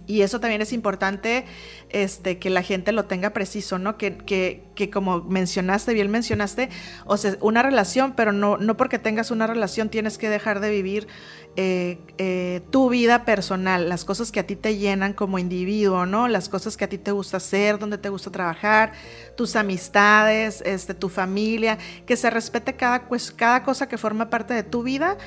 Y 0.07 0.21
eso 0.21 0.39
también 0.39 0.61
es 0.61 0.73
importante 0.73 1.45
este, 1.89 2.39
que 2.39 2.49
la 2.49 2.63
gente 2.63 2.91
lo 2.91 3.05
tenga 3.05 3.31
preciso, 3.31 3.77
¿no? 3.77 3.97
Que, 3.97 4.17
que, 4.17 4.63
que, 4.75 4.89
como 4.89 5.21
mencionaste, 5.23 5.93
bien 5.93 6.09
mencionaste, 6.09 6.69
o 7.05 7.17
sea, 7.17 7.37
una 7.39 7.61
relación, 7.61 8.13
pero 8.13 8.31
no, 8.31 8.57
no 8.57 8.77
porque 8.77 8.99
tengas 8.99 9.31
una 9.31 9.47
relación 9.47 9.89
tienes 9.89 10.17
que 10.17 10.29
dejar 10.29 10.59
de 10.59 10.69
vivir 10.69 11.07
eh, 11.55 11.99
eh, 12.17 12.61
tu 12.71 12.89
vida 12.89 13.25
personal, 13.25 13.89
las 13.89 14.05
cosas 14.05 14.31
que 14.31 14.39
a 14.39 14.47
ti 14.47 14.55
te 14.55 14.77
llenan 14.77 15.13
como 15.13 15.37
individuo, 15.37 16.05
¿no? 16.05 16.27
Las 16.27 16.49
cosas 16.49 16.77
que 16.77 16.85
a 16.85 16.89
ti 16.89 16.97
te 16.97 17.11
gusta 17.11 17.37
hacer, 17.37 17.77
donde 17.77 17.97
te 17.97 18.09
gusta 18.09 18.31
trabajar, 18.31 18.93
tus 19.35 19.55
amistades, 19.55 20.61
este, 20.65 20.93
tu 20.93 21.09
familia, 21.09 21.77
que 22.05 22.15
se 22.15 22.29
respete 22.29 22.75
cada, 22.75 23.07
pues, 23.07 23.31
cada 23.31 23.63
cosa 23.63 23.87
que 23.87 23.97
forma 23.97 24.29
parte 24.29 24.53
de 24.53 24.63
tu 24.63 24.81
vida 24.83 25.17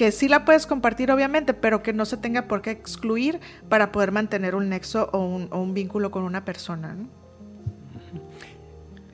que 0.00 0.12
sí 0.12 0.28
la 0.28 0.46
puedes 0.46 0.66
compartir 0.66 1.12
obviamente, 1.12 1.52
pero 1.52 1.82
que 1.82 1.92
no 1.92 2.06
se 2.06 2.16
tenga 2.16 2.48
por 2.48 2.62
qué 2.62 2.70
excluir 2.70 3.38
para 3.68 3.92
poder 3.92 4.12
mantener 4.12 4.54
un 4.54 4.70
nexo 4.70 5.10
o 5.12 5.26
un, 5.26 5.74
vínculo 5.74 6.10
con 6.10 6.22
una 6.22 6.42
persona. 6.42 6.96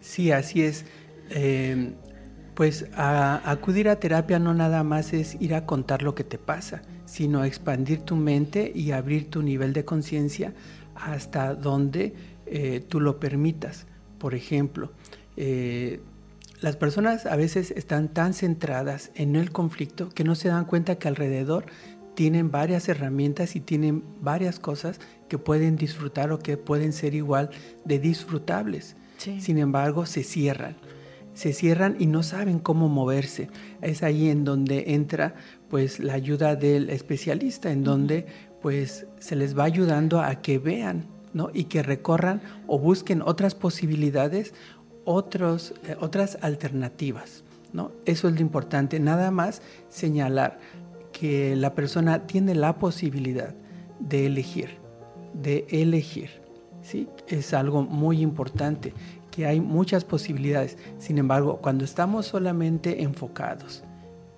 Sí, 0.00 0.30
así 0.30 0.62
es. 0.62 0.84
Em, 1.30 1.94
pues 2.54 2.86
acudir 2.94 3.88
a 3.88 3.96
terapia 3.96 4.38
no 4.38 4.54
nada 4.54 4.84
más 4.84 5.12
es 5.12 5.36
ir 5.40 5.56
a 5.56 5.66
contar 5.66 6.04
lo 6.04 6.14
que 6.14 6.22
te 6.22 6.38
pasa, 6.38 6.82
sino 7.04 7.42
expandir 7.42 8.02
tu 8.02 8.14
mente 8.14 8.70
y 8.72 8.92
abrir 8.92 9.28
tu 9.28 9.42
nivel 9.42 9.72
de 9.72 9.84
conciencia 9.84 10.54
hasta 10.94 11.56
donde 11.56 12.14
eh, 12.46 12.80
tú 12.88 13.00
lo 13.00 13.18
permitas. 13.18 13.88
Por 14.20 14.36
ejemplo, 14.36 14.92
eh, 15.36 15.98
las 16.66 16.74
personas 16.74 17.26
a 17.26 17.36
veces 17.36 17.70
están 17.70 18.08
tan 18.08 18.34
centradas 18.34 19.12
en 19.14 19.36
el 19.36 19.52
conflicto 19.52 20.08
que 20.08 20.24
no 20.24 20.34
se 20.34 20.48
dan 20.48 20.64
cuenta 20.64 20.96
que 20.96 21.06
alrededor 21.06 21.66
tienen 22.16 22.50
varias 22.50 22.88
herramientas 22.88 23.54
y 23.54 23.60
tienen 23.60 24.02
varias 24.20 24.58
cosas 24.58 24.98
que 25.28 25.38
pueden 25.38 25.76
disfrutar 25.76 26.32
o 26.32 26.40
que 26.40 26.56
pueden 26.56 26.92
ser 26.92 27.14
igual 27.14 27.50
de 27.84 28.00
disfrutables. 28.00 28.96
Sin 29.16 29.58
embargo, 29.58 30.06
se 30.06 30.24
cierran. 30.24 30.74
Se 31.34 31.52
cierran 31.52 31.94
y 32.00 32.06
no 32.06 32.24
saben 32.24 32.58
cómo 32.58 32.88
moverse. 32.88 33.48
Es 33.80 34.02
ahí 34.02 34.28
en 34.28 34.42
donde 34.42 34.92
entra 34.94 35.36
pues 35.70 36.00
la 36.00 36.14
ayuda 36.14 36.56
del 36.56 36.90
especialista, 36.90 37.70
en 37.70 37.84
donde 37.84 38.26
pues 38.60 39.06
se 39.20 39.36
les 39.36 39.56
va 39.56 39.62
ayudando 39.62 40.20
a 40.20 40.42
que 40.42 40.58
vean 40.58 41.06
¿no? 41.32 41.50
y 41.54 41.64
que 41.64 41.84
recorran 41.84 42.40
o 42.66 42.80
busquen 42.80 43.22
otras 43.22 43.54
posibilidades 43.54 44.52
otros, 45.06 45.72
eh, 45.86 45.96
otras 45.98 46.36
alternativas. 46.42 47.44
¿no? 47.72 47.92
Eso 48.04 48.28
es 48.28 48.34
lo 48.34 48.40
importante. 48.42 49.00
Nada 49.00 49.30
más 49.30 49.62
señalar 49.88 50.58
que 51.12 51.56
la 51.56 51.74
persona 51.74 52.26
tiene 52.26 52.54
la 52.54 52.76
posibilidad 52.78 53.54
de 53.98 54.26
elegir, 54.26 54.78
de 55.32 55.66
elegir. 55.70 56.42
¿sí? 56.82 57.08
Es 57.28 57.54
algo 57.54 57.82
muy 57.82 58.20
importante, 58.20 58.92
que 59.30 59.46
hay 59.46 59.60
muchas 59.60 60.04
posibilidades. 60.04 60.76
Sin 60.98 61.16
embargo, 61.16 61.60
cuando 61.62 61.84
estamos 61.84 62.26
solamente 62.26 63.02
enfocados 63.02 63.84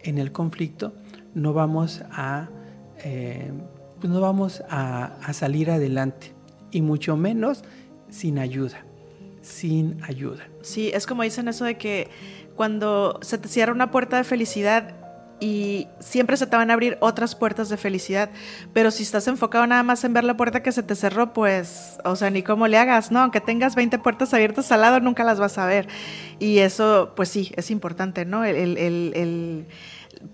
en 0.00 0.18
el 0.18 0.30
conflicto, 0.30 0.92
no 1.34 1.52
vamos 1.52 2.02
a, 2.10 2.48
eh, 3.02 3.50
no 4.02 4.20
vamos 4.20 4.62
a 4.68 5.32
salir 5.32 5.70
adelante, 5.70 6.32
y 6.70 6.82
mucho 6.82 7.16
menos 7.16 7.64
sin 8.10 8.38
ayuda 8.38 8.84
sin 9.48 10.02
ayuda. 10.04 10.46
Sí, 10.68 10.90
es 10.92 11.06
como 11.06 11.22
dicen 11.22 11.48
eso 11.48 11.64
de 11.64 11.76
que 11.76 12.08
cuando 12.56 13.18
se 13.22 13.38
te 13.38 13.48
cierra 13.48 13.72
una 13.72 13.90
puerta 13.90 14.16
de 14.16 14.24
felicidad 14.24 14.94
y 15.40 15.86
siempre 16.00 16.36
se 16.36 16.46
te 16.46 16.56
van 16.56 16.70
a 16.70 16.74
abrir 16.74 16.98
otras 17.00 17.36
puertas 17.36 17.68
de 17.68 17.76
felicidad, 17.76 18.30
pero 18.72 18.90
si 18.90 19.04
estás 19.04 19.28
enfocado 19.28 19.66
nada 19.66 19.82
más 19.84 20.02
en 20.02 20.12
ver 20.12 20.24
la 20.24 20.36
puerta 20.36 20.62
que 20.62 20.72
se 20.72 20.82
te 20.82 20.96
cerró, 20.96 21.32
pues, 21.32 21.98
o 22.04 22.16
sea, 22.16 22.30
ni 22.30 22.42
cómo 22.42 22.66
le 22.66 22.76
hagas, 22.76 23.12
¿no? 23.12 23.20
Aunque 23.20 23.40
tengas 23.40 23.76
20 23.76 24.00
puertas 24.00 24.34
abiertas 24.34 24.72
al 24.72 24.80
lado, 24.80 24.98
nunca 25.00 25.22
las 25.22 25.38
vas 25.38 25.58
a 25.58 25.66
ver. 25.66 25.88
Y 26.40 26.58
eso, 26.58 27.12
pues 27.14 27.28
sí, 27.28 27.52
es 27.56 27.70
importante, 27.70 28.24
¿no? 28.24 28.44
el, 28.44 28.56
el, 28.56 29.12
el 29.14 29.66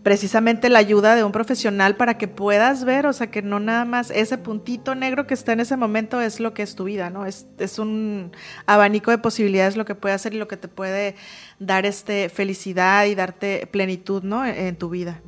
precisamente 0.02 0.70
la 0.70 0.78
ayuda 0.78 1.14
de 1.14 1.24
un 1.24 1.32
profesional 1.32 1.96
para 1.96 2.16
que 2.18 2.28
puedas 2.28 2.84
ver, 2.84 3.06
o 3.06 3.12
sea, 3.12 3.30
que 3.30 3.42
no 3.42 3.60
nada 3.60 3.84
más 3.84 4.10
ese 4.10 4.38
puntito 4.38 4.94
negro 4.94 5.26
que 5.26 5.34
está 5.34 5.52
en 5.52 5.60
ese 5.60 5.76
momento 5.76 6.20
es 6.20 6.40
lo 6.40 6.54
que 6.54 6.62
es 6.62 6.74
tu 6.74 6.84
vida, 6.84 7.10
¿no? 7.10 7.26
Es, 7.26 7.46
es 7.58 7.78
un 7.78 8.32
abanico 8.66 9.10
de 9.10 9.18
posibilidades 9.18 9.76
lo 9.76 9.84
que 9.84 9.94
puede 9.94 10.14
hacer 10.14 10.34
y 10.34 10.38
lo 10.38 10.48
que 10.48 10.56
te 10.56 10.68
puede 10.68 11.16
dar 11.58 11.86
este 11.86 12.28
felicidad 12.28 13.06
y 13.06 13.14
darte 13.14 13.66
plenitud, 13.66 14.22
¿no? 14.22 14.44
En, 14.46 14.76
tu 14.76 14.90
vida. 14.90 15.20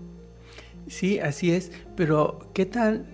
Sí, 0.88 1.18
así 1.18 1.52
es, 1.52 1.70
pero 1.94 2.50
¿qué 2.54 2.66
tan, 2.66 3.06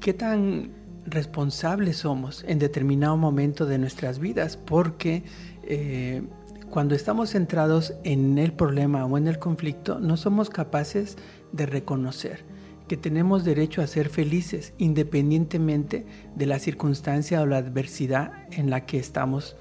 qué 0.00 0.12
tan 0.12 0.74
responsables 1.06 1.98
somos 1.98 2.44
en 2.46 2.58
determinado 2.58 3.16
momento 3.16 3.66
de 3.66 3.78
nuestras 3.78 4.18
vidas? 4.18 4.56
Porque 4.56 5.24
eh, 5.62 6.22
cuando 6.70 6.94
estamos 6.94 7.30
centrados 7.30 7.94
en 8.04 8.38
el 8.38 8.52
problema 8.52 9.04
o 9.06 9.16
en 9.16 9.26
el 9.26 9.38
conflicto, 9.38 10.00
no 10.00 10.16
somos 10.16 10.50
capaces 10.50 11.16
de 11.52 11.66
reconocer 11.66 12.44
que 12.88 12.96
tenemos 12.96 13.44
derecho 13.44 13.82
a 13.82 13.86
ser 13.86 14.08
felices 14.08 14.72
independientemente 14.78 16.06
de 16.34 16.46
la 16.46 16.58
circunstancia 16.58 17.40
o 17.42 17.46
la 17.46 17.58
adversidad 17.58 18.32
en 18.50 18.70
la 18.70 18.86
que 18.86 18.98
estamos, 18.98 19.56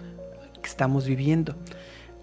estamos 0.64 1.06
viviendo. 1.06 1.56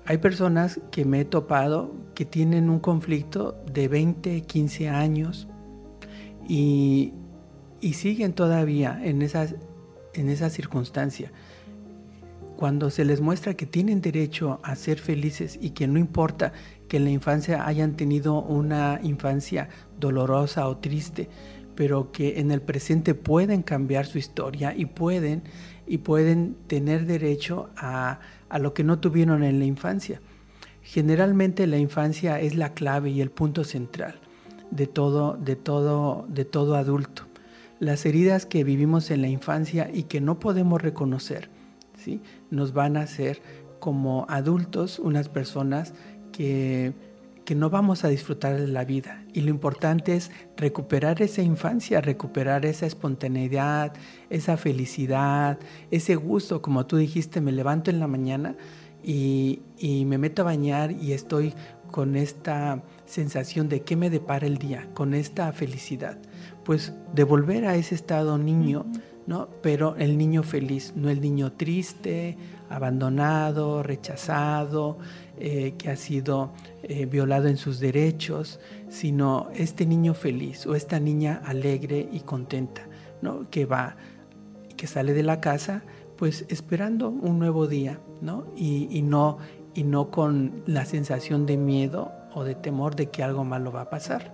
hay 0.06 0.18
personas 0.18 0.80
que 0.90 1.04
me 1.04 1.20
he 1.20 1.24
topado 1.24 1.94
que 2.14 2.24
tienen 2.24 2.68
un 2.68 2.80
conflicto 2.80 3.62
de 3.72 3.88
20, 3.88 4.42
15 4.42 4.88
años 4.88 5.48
y, 6.48 7.12
siguen 7.92 8.32
todavía 8.32 8.98
en 9.04 9.20
esas, 9.22 9.56
en 10.14 10.30
esa 10.30 10.48
circunstancia. 10.48 11.30
Cuando 12.56 12.90
se 12.90 13.04
les 13.04 13.20
muestra 13.20 13.54
que 13.54 13.66
tienen 13.66 14.00
derecho 14.00 14.60
a 14.62 14.76
ser 14.76 14.98
felices 14.98 15.58
y 15.60 15.70
que 15.70 15.86
no 15.86 15.98
importa 15.98 16.52
que 16.88 16.98
en 16.98 17.04
la 17.04 17.10
infancia 17.10 17.66
hayan 17.66 17.96
tenido 17.96 18.40
una 18.40 19.00
infancia 19.02 19.68
dolorosa 19.98 20.68
o 20.68 20.76
triste, 20.76 21.28
pero 21.74 22.12
que 22.12 22.38
en 22.38 22.50
el 22.50 22.62
presente 22.62 23.14
pueden 23.14 23.62
cambiar 23.62 24.06
su 24.06 24.18
historia 24.18 24.74
y 24.76 24.86
pueden, 24.86 25.42
y 25.86 25.98
pueden 25.98 26.56
tener 26.66 27.06
derecho 27.06 27.70
a, 27.76 28.20
a 28.48 28.58
lo 28.58 28.72
que 28.72 28.84
no 28.84 29.00
tuvieron 29.00 29.42
en 29.42 29.58
la 29.58 29.64
infancia. 29.64 30.20
Generalmente 30.82 31.66
la 31.66 31.78
infancia 31.78 32.40
es 32.40 32.54
la 32.54 32.74
clave 32.74 33.10
y 33.10 33.20
el 33.20 33.30
punto 33.30 33.64
central 33.64 34.20
de 34.70 34.86
todo, 34.86 35.36
de 35.36 35.56
todo, 35.56 36.26
de 36.28 36.44
todo 36.44 36.76
adulto. 36.76 37.24
Las 37.78 38.06
heridas 38.06 38.46
que 38.46 38.64
vivimos 38.64 39.10
en 39.10 39.22
la 39.22 39.28
infancia 39.28 39.90
y 39.92 40.04
que 40.04 40.20
no 40.20 40.38
podemos 40.38 40.82
reconocer, 40.82 41.48
nos 42.50 42.72
van 42.72 42.96
a 42.96 43.02
hacer 43.02 43.42
como 43.78 44.26
adultos 44.28 44.98
unas 44.98 45.28
personas 45.28 45.94
que 46.32 46.94
que 47.44 47.54
no 47.54 47.70
vamos 47.70 48.04
a 48.04 48.08
disfrutar 48.08 48.58
de 48.58 48.66
la 48.66 48.84
vida. 48.84 49.24
Y 49.32 49.42
lo 49.42 49.50
importante 49.50 50.16
es 50.16 50.30
recuperar 50.56 51.20
esa 51.22 51.42
infancia, 51.42 52.00
recuperar 52.00 52.64
esa 52.64 52.86
espontaneidad, 52.86 53.92
esa 54.30 54.56
felicidad, 54.56 55.58
ese 55.90 56.16
gusto. 56.16 56.62
Como 56.62 56.86
tú 56.86 56.96
dijiste, 56.96 57.40
me 57.40 57.52
levanto 57.52 57.90
en 57.90 58.00
la 58.00 58.06
mañana 58.06 58.56
y, 59.02 59.60
me 60.06 60.18
meto 60.18 60.42
a 60.42 60.46
bañar 60.46 60.92
y 60.92 61.12
estoy 61.12 61.54
con 61.90 62.16
esta 62.16 62.82
sensación 63.04 63.68
de 63.68 63.82
qué 63.82 63.94
me 63.94 64.10
depara 64.10 64.46
el 64.46 64.58
día, 64.58 64.88
con 64.94 65.14
esta 65.14 65.52
felicidad. 65.52 66.18
Pues 66.64 66.94
devolver 67.14 67.66
a 67.66 67.76
ese 67.76 67.94
estado 67.94 68.38
niño, 68.38 68.86
¿no? 69.26 69.48
Pero 69.62 69.96
el 69.96 70.18
niño 70.18 70.42
feliz, 70.42 70.92
no 70.96 71.08
el 71.08 71.20
niño 71.20 71.52
triste, 71.52 72.36
abandonado, 72.68 73.82
rechazado, 73.82 74.98
eh, 75.38 75.74
que 75.78 75.90
ha 75.90 75.96
sido 75.96 76.52
eh, 76.82 77.06
violado 77.06 77.48
en 77.48 77.56
sus 77.56 77.80
derechos, 77.80 78.60
sino 78.88 79.48
este 79.54 79.86
niño 79.86 80.14
feliz 80.14 80.66
o 80.66 80.74
esta 80.74 81.00
niña 81.00 81.42
alegre 81.44 82.08
y 82.12 82.20
contenta, 82.20 82.82
¿no? 83.22 83.48
que 83.50 83.66
va, 83.66 83.96
que 84.76 84.86
sale 84.86 85.12
de 85.12 85.22
la 85.22 85.40
casa, 85.40 85.82
pues 86.16 86.44
esperando 86.48 87.08
un 87.08 87.38
nuevo 87.38 87.66
día, 87.66 88.00
¿no? 88.20 88.46
Y, 88.56 89.02
no, 89.02 89.38
y 89.74 89.82
no 89.84 90.10
con 90.10 90.62
la 90.66 90.84
sensación 90.84 91.46
de 91.46 91.56
miedo 91.56 92.12
o 92.34 92.44
de 92.44 92.54
temor 92.54 92.94
de 92.94 93.10
que 93.10 93.22
algo 93.22 93.44
malo 93.44 93.72
va 93.72 93.82
a 93.82 93.90
pasar. 93.90 94.33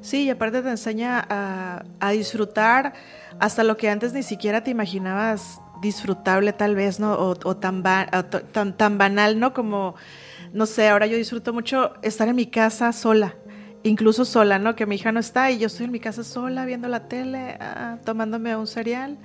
Sí, 0.00 0.24
y 0.24 0.30
aparte 0.30 0.62
te 0.62 0.68
enseña 0.68 1.26
a, 1.28 2.10
disfrutar 2.12 2.94
hasta 3.40 3.64
lo 3.64 3.76
que 3.76 3.88
antes 3.88 4.12
ni 4.12 4.22
siquiera 4.22 4.62
te 4.62 4.70
imaginabas 4.70 5.60
disfrutable 5.82 6.52
tal 6.52 6.74
vez, 6.74 6.98
¿no? 7.00 7.14
O, 7.14 7.56
tan, 7.56 7.82
tan, 7.82 8.76
tan, 8.76 8.98
banal, 8.98 9.38
¿no? 9.38 9.52
Como, 9.52 9.94
no 10.52 10.66
sé, 10.66 10.88
ahora 10.88 11.06
yo 11.06 11.16
disfruto 11.16 11.52
mucho 11.52 11.94
estar 12.02 12.28
en 12.28 12.36
mi 12.36 12.46
casa 12.46 12.92
sola, 12.92 13.34
incluso 13.82 14.24
sola, 14.24 14.58
¿no? 14.58 14.74
Que 14.74 14.86
mi 14.86 14.96
hija 14.96 15.12
no 15.12 15.20
está 15.20 15.50
y 15.50 15.58
yo 15.58 15.66
estoy 15.66 15.86
en 15.86 15.92
mi 15.92 16.00
casa 16.00 16.24
sola 16.24 16.64
viendo 16.64 16.88
la 16.88 17.08
tele, 17.08 17.56
ah, 17.60 17.98
tomándome 18.04 18.56
un 18.56 18.66
cereal 18.66 19.18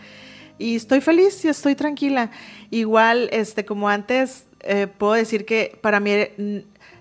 y 0.57 0.75
estoy 0.75 1.01
feliz 1.01 1.43
y 1.45 1.49
estoy 1.49 1.75
tranquila. 1.75 2.31
Igual, 2.69 3.29
este, 3.31 3.65
como 3.65 3.89
antes, 3.89 4.45
eh, 4.61 4.87
puedo 4.87 5.13
decir 5.13 5.45
que 5.45 5.77
para 5.81 5.99
mí 5.99 6.11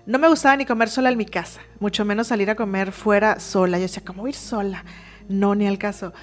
no 0.05 0.19
me 0.19 0.27
gustaba 0.27 0.55
ni 0.57 0.65
comer 0.65 0.89
sola 0.89 1.09
en 1.09 1.17
mi 1.17 1.25
casa, 1.25 1.61
mucho 1.79 2.03
menos 2.03 2.27
salir 2.27 2.49
a 2.49 2.55
comer 2.55 2.91
fuera 2.91 3.39
sola. 3.39 3.77
Yo 3.77 3.83
decía, 3.83 4.03
¿cómo 4.05 4.27
ir 4.27 4.35
sola? 4.35 4.83
No, 5.29 5.55
ni 5.55 5.67
al 5.67 5.77
caso. 5.77 6.13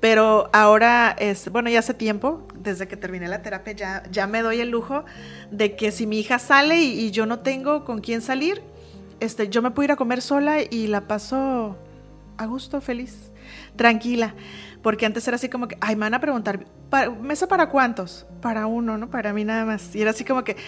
Pero 0.00 0.50
ahora, 0.52 1.16
es, 1.18 1.50
bueno, 1.50 1.70
ya 1.70 1.78
hace 1.78 1.94
tiempo, 1.94 2.46
desde 2.54 2.86
que 2.86 2.96
terminé 2.96 3.26
la 3.26 3.40
terapia, 3.40 3.72
ya, 3.72 4.02
ya 4.10 4.26
me 4.26 4.42
doy 4.42 4.60
el 4.60 4.68
lujo 4.68 5.06
de 5.50 5.76
que 5.76 5.90
si 5.90 6.06
mi 6.06 6.18
hija 6.18 6.38
sale 6.38 6.78
y, 6.80 7.10
yo 7.10 7.24
no 7.24 7.38
tengo 7.38 7.86
con 7.86 8.02
quién 8.02 8.20
salir, 8.20 8.60
este, 9.20 9.48
yo 9.48 9.62
me 9.62 9.70
puedo 9.70 9.84
ir 9.84 9.92
a 9.92 9.96
comer 9.96 10.20
sola 10.20 10.58
y 10.60 10.88
la 10.88 11.08
paso 11.08 11.78
a 12.36 12.44
gusto, 12.44 12.82
feliz, 12.82 13.32
tranquila. 13.76 14.34
Porque 14.84 15.06
antes 15.06 15.26
era 15.26 15.36
así 15.36 15.48
como 15.48 15.66
que, 15.66 15.78
ay, 15.80 15.96
me 15.96 16.00
van 16.00 16.12
a 16.12 16.20
preguntar, 16.20 16.66
¿mesa 17.22 17.48
para 17.48 17.70
cuántos? 17.70 18.26
Para 18.42 18.66
uno, 18.66 18.98
¿no? 18.98 19.08
Para 19.08 19.32
mí 19.32 19.42
nada 19.42 19.64
más. 19.64 19.96
Y 19.96 20.02
era 20.02 20.10
así 20.10 20.26
como 20.26 20.44
que, 20.44 20.58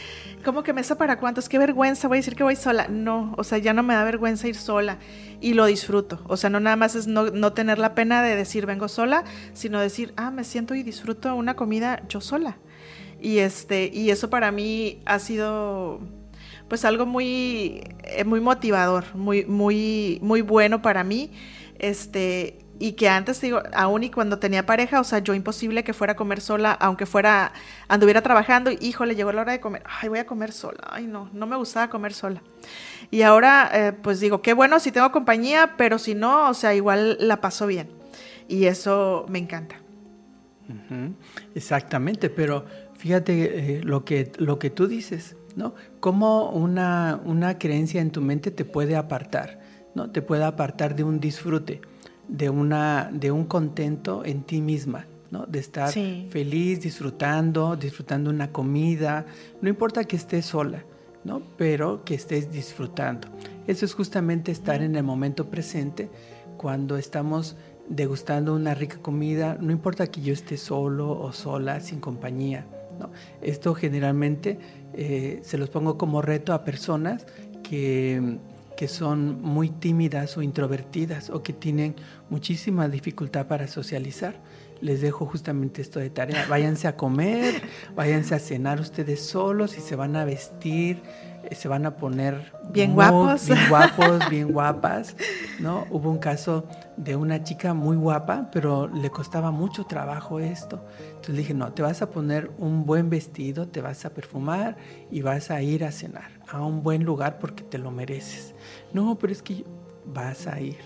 como 0.43 0.63
que 0.63 0.73
mesa 0.73 0.97
para 0.97 1.19
cuántos? 1.19 1.51
Qué 1.51 1.59
vergüenza, 1.59 2.09
voy 2.09 2.17
a 2.17 2.21
decir 2.21 2.35
que 2.35 2.43
voy 2.43 2.57
sola. 2.57 2.89
No, 2.89 3.35
o 3.37 3.45
sea, 3.45 3.59
ya 3.59 3.75
no 3.75 3.83
me 3.83 3.93
da 3.93 4.05
vergüenza 4.05 4.49
ir 4.49 4.55
sola 4.55 4.97
y 5.43 5.53
lo 5.53 5.67
disfruto. 5.67 6.23
O 6.29 6.39
sea, 6.39 6.49
no 6.49 6.61
nada 6.61 6.77
más 6.77 6.95
es 6.95 7.07
no, 7.07 7.27
no 7.27 7.53
tener 7.53 7.79
la 7.79 7.95
pena 7.95 8.23
de 8.23 8.37
decir 8.37 8.65
vengo 8.65 8.89
sola, 8.89 9.23
sino 9.53 9.81
decir, 9.81 10.15
ah, 10.17 10.31
me 10.31 10.45
siento 10.45 10.75
y 10.75 10.83
disfruto 10.83 11.37
una 11.37 11.55
comida 11.55 12.01
yo 12.09 12.23
sola. 12.23 12.57
Y 13.21 13.41
este, 13.41 13.91
y 13.93 14.09
eso 14.09 14.31
para 14.31 14.51
mí 14.51 15.03
ha 15.05 15.19
sido 15.19 16.01
pues 16.69 16.87
algo 16.87 17.05
muy, 17.05 17.83
eh, 18.03 18.25
muy 18.25 18.41
motivador, 18.41 19.15
muy, 19.15 19.45
muy, 19.45 20.21
muy 20.23 20.41
bueno 20.41 20.81
para 20.81 21.05
mí. 21.05 21.33
Este, 21.79 22.66
y 22.79 22.93
que 22.93 23.09
antes 23.09 23.41
digo, 23.41 23.63
aún 23.73 24.05
y 24.05 24.11
cuando 24.11 24.39
tenía 24.39 24.67
pareja, 24.67 25.01
o 25.01 25.05
sea, 25.05 25.21
yo 25.21 25.35
imposible 25.35 25.83
que 25.83 25.95
fuera 25.95 26.13
a 26.13 26.17
comer 26.17 26.41
sola, 26.41 26.73
aunque 26.73 27.07
fuera, 27.07 27.53
anduviera 27.89 28.23
trabajando, 28.23 28.71
y 28.71 28.79
híjole, 28.81 29.15
llegó 29.15 29.33
la 29.33 29.43
hora 29.43 29.53
de 29.53 29.61
comer, 29.61 29.83
ay, 29.87 30.09
voy 30.09 30.19
a 30.19 30.27
comer 30.27 30.53
sola, 30.53 30.81
ay, 30.91 31.07
no, 31.07 31.31
no 31.33 31.47
me 31.47 31.57
gustaba 31.57 31.89
comer 31.89 32.13
sola. 32.13 32.43
Y 33.11 33.23
ahora, 33.23 33.71
eh, 33.73 33.93
pues 33.93 34.21
digo, 34.21 34.43
qué 34.43 34.53
bueno 34.53 34.79
si 34.81 34.93
tengo 34.93 35.11
compañía, 35.11 35.75
pero 35.79 35.99
si 35.99 36.15
no, 36.15 36.51
o 36.51 36.55
sea, 36.55 36.75
igual 36.75 37.17
la 37.21 37.41
paso 37.41 37.67
bien. 37.67 37.89
Y 38.49 38.67
eso 38.67 39.25
me 39.29 39.39
encanta. 39.39 39.77
Exactamente, 41.55 42.29
pero 42.29 42.67
fíjate 42.95 43.77
eh, 43.77 43.81
lo, 43.85 44.05
que, 44.05 44.33
lo 44.39 44.59
que 44.59 44.69
tú 44.69 44.89
dices, 44.89 45.37
¿no? 45.55 45.75
Cómo 46.01 46.51
una, 46.51 47.21
una 47.25 47.59
creencia 47.59 48.01
en 48.01 48.11
tu 48.11 48.21
mente 48.21 48.51
te 48.51 48.65
puede 48.65 48.97
apartar, 48.97 49.61
¿no? 49.95 50.11
Te 50.11 50.23
puede 50.23 50.45
apartar 50.45 50.97
de 50.97 51.05
un 51.05 51.21
disfrute 51.21 51.81
de, 52.29 52.51
una, 52.51 53.11
de 53.13 53.31
un 53.31 53.45
contento 53.45 54.25
en 54.25 54.43
ti 54.43 54.61
misma, 54.61 55.07
¿no? 55.31 55.47
De 55.47 55.59
estar 55.59 55.93
feliz, 55.93 56.81
disfrutando, 56.81 57.77
disfrutando 57.77 58.31
una 58.31 58.53
comida, 58.53 59.27
no 59.61 59.69
importa 59.69 60.05
que 60.05 60.17
estés 60.17 60.47
sola, 60.47 60.85
¿no? 61.25 61.43
Pero 61.57 62.05
que 62.05 62.15
estés 62.15 62.51
disfrutando. 62.51 63.29
Eso 63.67 63.85
es 63.85 63.95
justamente 63.95 64.53
estar 64.53 64.83
en 64.83 64.97
el 64.97 65.03
momento 65.03 65.47
presente 65.51 66.09
cuando 66.57 66.97
estamos 66.97 67.57
degustando 67.89 68.55
una 68.55 68.75
rica 68.75 68.99
comida, 68.99 69.57
no 69.61 69.73
importa 69.73 70.09
que 70.09 70.21
yo 70.21 70.33
esté 70.33 70.57
solo 70.57 71.19
o 71.19 71.33
sola, 71.33 71.81
sin 71.81 72.01
compañía. 72.01 72.67
¿no? 72.99 73.11
Esto 73.43 73.75
generalmente 73.75 74.59
eh, 74.95 75.41
se 75.43 75.59
los 75.59 75.71
pongo 75.71 75.99
como 75.99 76.23
reto 76.23 76.53
a 76.53 76.65
personas 76.65 77.27
que 77.63 78.39
que 78.77 78.89
son 78.89 79.43
muy 79.43 79.71
tímidas 79.71 80.37
o 80.37 80.43
introvertidas 80.43 81.31
o 81.31 81.43
que 81.43 81.53
tienen 81.53 81.97
muchísima 82.29 82.89
dificultad 82.89 83.47
para 83.47 83.67
socializar. 83.67 84.35
Les 84.83 85.01
dejo 85.01 85.25
justamente 85.25 85.81
esto 85.81 85.99
de 85.99 86.11
tarea. 86.11 86.45
Váyanse 86.51 86.87
a 86.87 86.97
comer, 86.97 87.63
váyanse 87.95 88.35
a 88.35 88.39
cenar 88.39 88.79
ustedes 88.79 89.23
solos 89.23 89.79
y 89.79 89.81
se 89.81 89.97
van 89.97 90.15
a 90.17 90.27
vestir, 90.27 91.03
eh, 91.45 91.55
se 91.55 91.67
van 91.67 91.87
a 91.87 91.97
poner 91.97 92.53
bien 92.71 92.93
guapos, 92.93 93.47
bien 93.47 93.59
guapos, 93.71 94.29
bien 94.29 94.53
guapas, 94.53 95.17
¿no? 95.59 95.87
Hubo 95.91 96.11
un 96.11 96.19
caso 96.19 96.67
de 96.99 97.17
una 97.17 97.43
chica 97.43 97.73
muy 97.73 97.97
guapa, 97.97 98.51
pero 98.53 98.87
le 98.87 99.09
costaba 99.09 99.51
mucho 99.51 99.85
trabajo 99.85 100.41
esto. 100.41 100.85
Entonces 101.09 101.35
le 101.35 101.41
dije, 101.41 101.55
"No, 101.55 101.73
te 101.73 101.81
vas 101.81 102.03
a 102.03 102.11
poner 102.11 102.51
un 102.59 102.85
buen 102.85 103.09
vestido, 103.09 103.69
te 103.69 103.81
vas 103.81 104.05
a 104.05 104.11
perfumar 104.11 104.77
y 105.11 105.23
vas 105.23 105.51
a 105.51 105.63
ir 105.63 105.85
a 105.85 105.91
cenar 105.91 106.36
a 106.49 106.65
un 106.65 106.83
buen 106.83 107.05
lugar 107.05 107.39
porque 107.39 107.63
te 107.63 107.79
lo 107.79 107.91
mereces." 107.91 108.55
No, 108.93 109.19
pero 109.19 109.33
es 109.33 109.43
que 109.43 109.65
vas 110.13 110.47
a 110.47 110.61
ir. 110.61 110.77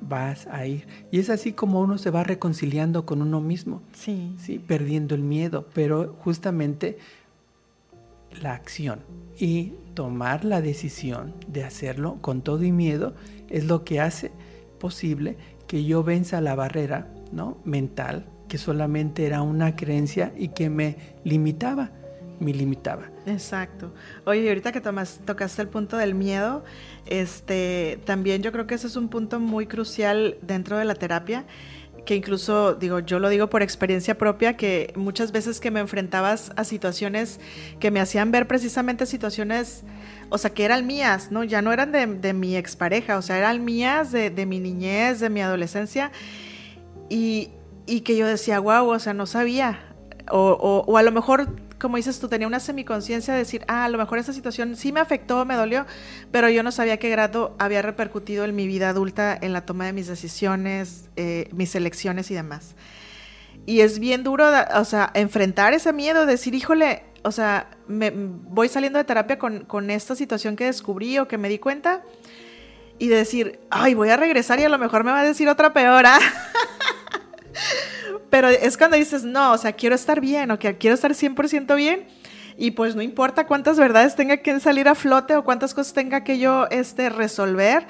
Vas 0.00 0.46
a 0.46 0.66
ir. 0.66 0.86
Y 1.10 1.18
es 1.18 1.28
así 1.28 1.52
como 1.52 1.80
uno 1.80 1.98
se 1.98 2.10
va 2.10 2.22
reconciliando 2.22 3.04
con 3.04 3.20
uno 3.20 3.40
mismo. 3.40 3.82
Sí. 3.92 4.34
Sí, 4.38 4.58
perdiendo 4.58 5.14
el 5.14 5.22
miedo. 5.22 5.66
Pero 5.74 6.16
justamente 6.20 6.98
la 8.42 8.54
acción 8.54 9.00
y 9.38 9.72
tomar 9.94 10.44
la 10.44 10.60
decisión 10.60 11.34
de 11.48 11.64
hacerlo 11.64 12.18
con 12.20 12.42
todo 12.42 12.62
y 12.64 12.72
miedo 12.72 13.14
es 13.48 13.64
lo 13.64 13.84
que 13.84 14.00
hace 14.00 14.30
posible 14.78 15.36
que 15.66 15.84
yo 15.84 16.04
venza 16.04 16.40
la 16.40 16.54
barrera 16.54 17.12
¿no? 17.32 17.58
mental 17.64 18.26
que 18.48 18.58
solamente 18.58 19.26
era 19.26 19.42
una 19.42 19.76
creencia 19.76 20.32
y 20.36 20.48
que 20.48 20.70
me 20.70 20.96
limitaba 21.24 21.90
me 22.40 22.52
limitaba. 22.52 23.10
Exacto. 23.26 23.92
Oye, 24.24 24.48
ahorita 24.48 24.72
que 24.72 24.80
tomas, 24.80 25.20
tocaste 25.24 25.62
el 25.62 25.68
punto 25.68 25.96
del 25.96 26.14
miedo, 26.14 26.64
este, 27.06 28.00
también 28.04 28.42
yo 28.42 28.52
creo 28.52 28.66
que 28.66 28.74
ese 28.74 28.86
es 28.86 28.96
un 28.96 29.08
punto 29.08 29.40
muy 29.40 29.66
crucial 29.66 30.38
dentro 30.42 30.76
de 30.78 30.84
la 30.84 30.94
terapia, 30.94 31.44
que 32.06 32.14
incluso, 32.14 32.74
digo, 32.74 33.00
yo 33.00 33.18
lo 33.18 33.28
digo 33.28 33.50
por 33.50 33.62
experiencia 33.62 34.16
propia, 34.16 34.56
que 34.56 34.94
muchas 34.96 35.30
veces 35.30 35.60
que 35.60 35.70
me 35.70 35.80
enfrentabas 35.80 36.52
a 36.56 36.64
situaciones 36.64 37.38
que 37.80 37.90
me 37.90 38.00
hacían 38.00 38.30
ver 38.30 38.46
precisamente 38.46 39.04
situaciones, 39.04 39.84
o 40.30 40.38
sea, 40.38 40.50
que 40.50 40.64
eran 40.64 40.86
mías, 40.86 41.30
¿no? 41.30 41.44
Ya 41.44 41.60
no 41.60 41.70
eran 41.70 41.92
de, 41.92 42.06
de 42.06 42.32
mi 42.32 42.56
expareja, 42.56 43.18
o 43.18 43.22
sea, 43.22 43.36
eran 43.36 43.62
mías 43.62 44.10
de, 44.10 44.30
de 44.30 44.46
mi 44.46 44.58
niñez, 44.58 45.20
de 45.20 45.28
mi 45.28 45.42
adolescencia, 45.42 46.10
y, 47.10 47.50
y 47.84 48.00
que 48.00 48.16
yo 48.16 48.26
decía, 48.26 48.58
wow, 48.58 48.88
o 48.88 48.98
sea, 48.98 49.12
no 49.12 49.26
sabía, 49.26 49.78
o, 50.30 50.52
o, 50.52 50.90
o 50.90 50.96
a 50.96 51.02
lo 51.02 51.12
mejor 51.12 51.56
como 51.78 51.96
dices 51.96 52.18
tú, 52.18 52.28
tenía 52.28 52.46
una 52.46 52.60
semiconciencia 52.60 53.34
de 53.34 53.40
decir, 53.40 53.64
ah, 53.68 53.84
a 53.84 53.88
lo 53.88 53.98
mejor 53.98 54.18
esa 54.18 54.32
situación 54.32 54.76
sí 54.76 54.92
me 54.92 55.00
afectó, 55.00 55.44
me 55.44 55.54
dolió, 55.54 55.86
pero 56.30 56.48
yo 56.48 56.62
no 56.62 56.72
sabía 56.72 56.98
qué 56.98 57.08
grado 57.08 57.54
había 57.58 57.82
repercutido 57.82 58.44
en 58.44 58.56
mi 58.56 58.66
vida 58.66 58.90
adulta, 58.90 59.36
en 59.40 59.52
la 59.52 59.64
toma 59.64 59.86
de 59.86 59.92
mis 59.92 60.06
decisiones, 60.06 61.08
eh, 61.16 61.48
mis 61.52 61.74
elecciones 61.74 62.30
y 62.30 62.34
demás. 62.34 62.74
Y 63.66 63.80
es 63.80 63.98
bien 63.98 64.24
duro, 64.24 64.46
o 64.74 64.84
sea, 64.84 65.10
enfrentar 65.14 65.72
ese 65.72 65.92
miedo, 65.92 66.26
decir, 66.26 66.54
híjole, 66.54 67.04
o 67.22 67.32
sea, 67.32 67.70
me, 67.86 68.10
voy 68.10 68.68
saliendo 68.68 68.98
de 68.98 69.04
terapia 69.04 69.38
con, 69.38 69.64
con 69.64 69.90
esta 69.90 70.14
situación 70.14 70.56
que 70.56 70.64
descubrí 70.64 71.18
o 71.18 71.28
que 71.28 71.38
me 71.38 71.48
di 71.48 71.58
cuenta 71.58 72.02
y 72.98 73.08
de 73.08 73.16
decir, 73.16 73.60
ay, 73.70 73.94
voy 73.94 74.08
a 74.08 74.16
regresar 74.16 74.58
y 74.60 74.64
a 74.64 74.68
lo 74.68 74.78
mejor 74.78 75.04
me 75.04 75.12
va 75.12 75.20
a 75.20 75.24
decir 75.24 75.48
otra 75.48 75.72
peor. 75.72 76.06
¿ah? 76.06 76.18
Pero 78.30 78.48
es 78.48 78.76
cuando 78.76 78.96
dices, 78.96 79.24
no, 79.24 79.52
o 79.52 79.58
sea, 79.58 79.72
quiero 79.72 79.94
estar 79.94 80.20
bien 80.20 80.50
o 80.50 80.58
que 80.58 80.76
quiero 80.76 80.94
estar 80.94 81.12
100% 81.12 81.74
bien. 81.76 82.06
Y 82.56 82.72
pues 82.72 82.96
no 82.96 83.02
importa 83.02 83.46
cuántas 83.46 83.78
verdades 83.78 84.16
tenga 84.16 84.38
que 84.38 84.58
salir 84.58 84.88
a 84.88 84.94
flote 84.94 85.36
o 85.36 85.44
cuántas 85.44 85.74
cosas 85.74 85.94
tenga 85.94 86.24
que 86.24 86.38
yo 86.38 86.66
este, 86.70 87.08
resolver. 87.08 87.86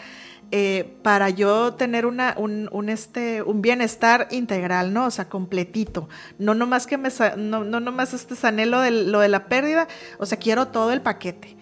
Eh, 0.51 0.97
para 1.03 1.29
yo 1.29 1.75
tener 1.75 2.07
una, 2.07 2.35
un, 2.39 2.89
este, 2.89 3.43
un 3.43 3.61
bienestar 3.61 4.29
integral, 4.31 4.95
¿no? 4.95 5.05
O 5.05 5.11
sea, 5.11 5.29
completito. 5.29 6.09
No 6.39 6.55
nomás 6.55 6.87
que 6.87 6.97
me, 6.97 7.11
no, 7.37 7.65
no 7.65 7.81
nomás 7.81 8.15
este 8.15 8.35
anhelo 8.47 8.81
de 8.81 8.91
lo 8.91 9.21
de 9.21 9.29
la 9.29 9.47
pérdida, 9.47 9.89
o 10.19 10.25
sea, 10.25 10.39
quiero 10.39 10.69
todo 10.69 10.93
el 10.93 11.03
paquete 11.03 11.58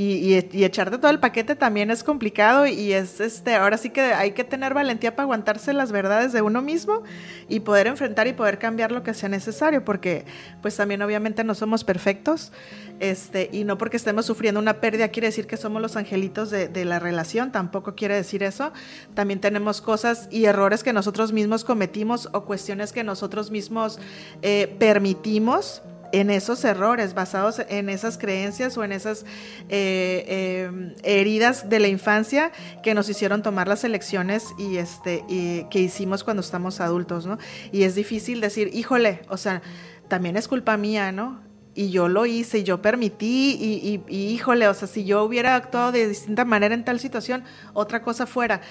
y, 0.00 0.46
y, 0.52 0.64
echarte 0.64 0.96
todo 0.96 1.10
el 1.10 1.18
paquete 1.18 1.56
también 1.56 1.90
es 1.90 2.04
complicado 2.04 2.68
y 2.68 2.92
es 2.92 3.18
este, 3.18 3.56
ahora 3.56 3.76
sí 3.76 3.90
que 3.90 4.00
hay 4.00 4.30
que 4.30 4.44
tener 4.44 4.72
valentía 4.72 5.16
para 5.16 5.24
aguantarse 5.24 5.72
las 5.72 5.90
verdades 5.90 6.32
de 6.32 6.40
uno 6.40 6.62
mismo 6.62 7.02
y 7.48 7.58
poder 7.60 7.88
enfrentar 7.88 8.28
y 8.28 8.32
poder 8.32 8.60
cambiar 8.60 8.92
lo 8.92 9.02
que 9.02 9.12
sea 9.12 9.28
necesario, 9.28 9.84
porque 9.84 10.24
pues 10.62 10.76
también 10.76 11.02
obviamente 11.02 11.42
no 11.42 11.56
somos 11.56 11.82
perfectos, 11.82 12.52
este, 13.00 13.50
y 13.52 13.64
no 13.64 13.76
porque 13.76 13.96
estemos 13.96 14.24
sufriendo 14.24 14.60
una 14.60 14.74
pérdida 14.74 15.08
quiere 15.08 15.28
decir 15.28 15.48
que 15.48 15.56
somos 15.56 15.82
los 15.82 15.96
angelitos 15.96 16.50
de, 16.50 16.68
de 16.68 16.84
la 16.84 17.00
relación, 17.00 17.50
tampoco 17.50 17.96
quiere 17.96 18.14
decir 18.14 18.44
eso. 18.44 18.72
También 19.14 19.40
tenemos 19.40 19.80
cosas 19.80 20.28
y 20.30 20.44
errores 20.44 20.84
que 20.84 20.92
nosotros 20.92 21.32
mismos 21.32 21.64
cometimos 21.64 22.28
o 22.32 22.44
cuestiones 22.44 22.92
que 22.92 23.02
nosotros 23.02 23.50
mismos 23.50 23.98
eh, 24.42 24.76
permitimos 24.78 25.82
en 26.12 26.30
esos 26.30 26.64
errores, 26.64 27.14
basados 27.14 27.60
en 27.68 27.88
esas 27.88 28.18
creencias 28.18 28.76
o 28.76 28.84
en 28.84 28.92
esas 28.92 29.24
eh, 29.68 30.24
eh, 30.28 30.94
heridas 31.02 31.68
de 31.68 31.80
la 31.80 31.88
infancia 31.88 32.52
que 32.82 32.94
nos 32.94 33.08
hicieron 33.08 33.42
tomar 33.42 33.68
las 33.68 33.84
elecciones 33.84 34.46
y 34.58 34.76
este 34.76 35.24
y 35.28 35.64
que 35.70 35.80
hicimos 35.80 36.24
cuando 36.24 36.40
estamos 36.40 36.80
adultos, 36.80 37.26
¿no? 37.26 37.38
Y 37.72 37.82
es 37.82 37.94
difícil 37.94 38.40
decir, 38.40 38.70
híjole, 38.72 39.22
o 39.28 39.36
sea, 39.36 39.62
también 40.08 40.36
es 40.36 40.48
culpa 40.48 40.76
mía, 40.76 41.12
¿no? 41.12 41.40
Y 41.74 41.90
yo 41.90 42.08
lo 42.08 42.26
hice 42.26 42.58
y 42.58 42.62
yo 42.64 42.82
permití 42.82 43.56
y, 43.60 44.02
y, 44.08 44.14
y 44.14 44.34
híjole, 44.34 44.66
o 44.66 44.74
sea, 44.74 44.88
si 44.88 45.04
yo 45.04 45.22
hubiera 45.22 45.54
actuado 45.54 45.92
de 45.92 46.08
distinta 46.08 46.44
manera 46.44 46.74
en 46.74 46.84
tal 46.84 46.98
situación, 46.98 47.44
otra 47.72 48.02
cosa 48.02 48.26
fuera. 48.26 48.62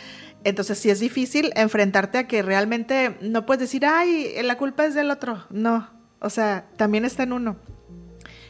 Entonces 0.43 0.77
sí 0.77 0.89
es 0.89 0.99
difícil 0.99 1.51
enfrentarte 1.55 2.17
a 2.17 2.27
que 2.27 2.41
realmente 2.41 3.17
no 3.21 3.45
puedes 3.45 3.61
decir, 3.61 3.85
ay, 3.85 4.35
la 4.43 4.57
culpa 4.57 4.85
es 4.85 4.93
del 4.93 5.09
otro. 5.09 5.45
No, 5.49 5.89
o 6.19 6.29
sea, 6.29 6.65
también 6.77 7.05
está 7.05 7.23
en 7.23 7.33
uno. 7.33 7.57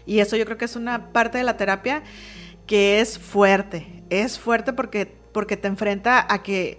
Y 0.05 0.19
eso 0.19 0.37
yo 0.37 0.45
creo 0.45 0.57
que 0.57 0.65
es 0.65 0.75
una 0.75 1.11
parte 1.11 1.37
de 1.37 1.43
la 1.43 1.57
terapia 1.57 2.03
que 2.65 2.99
es 2.99 3.19
fuerte. 3.19 4.03
Es 4.09 4.39
fuerte 4.39 4.73
porque, 4.73 5.13
porque 5.33 5.57
te 5.57 5.67
enfrenta 5.67 6.25
a 6.29 6.43
que 6.43 6.77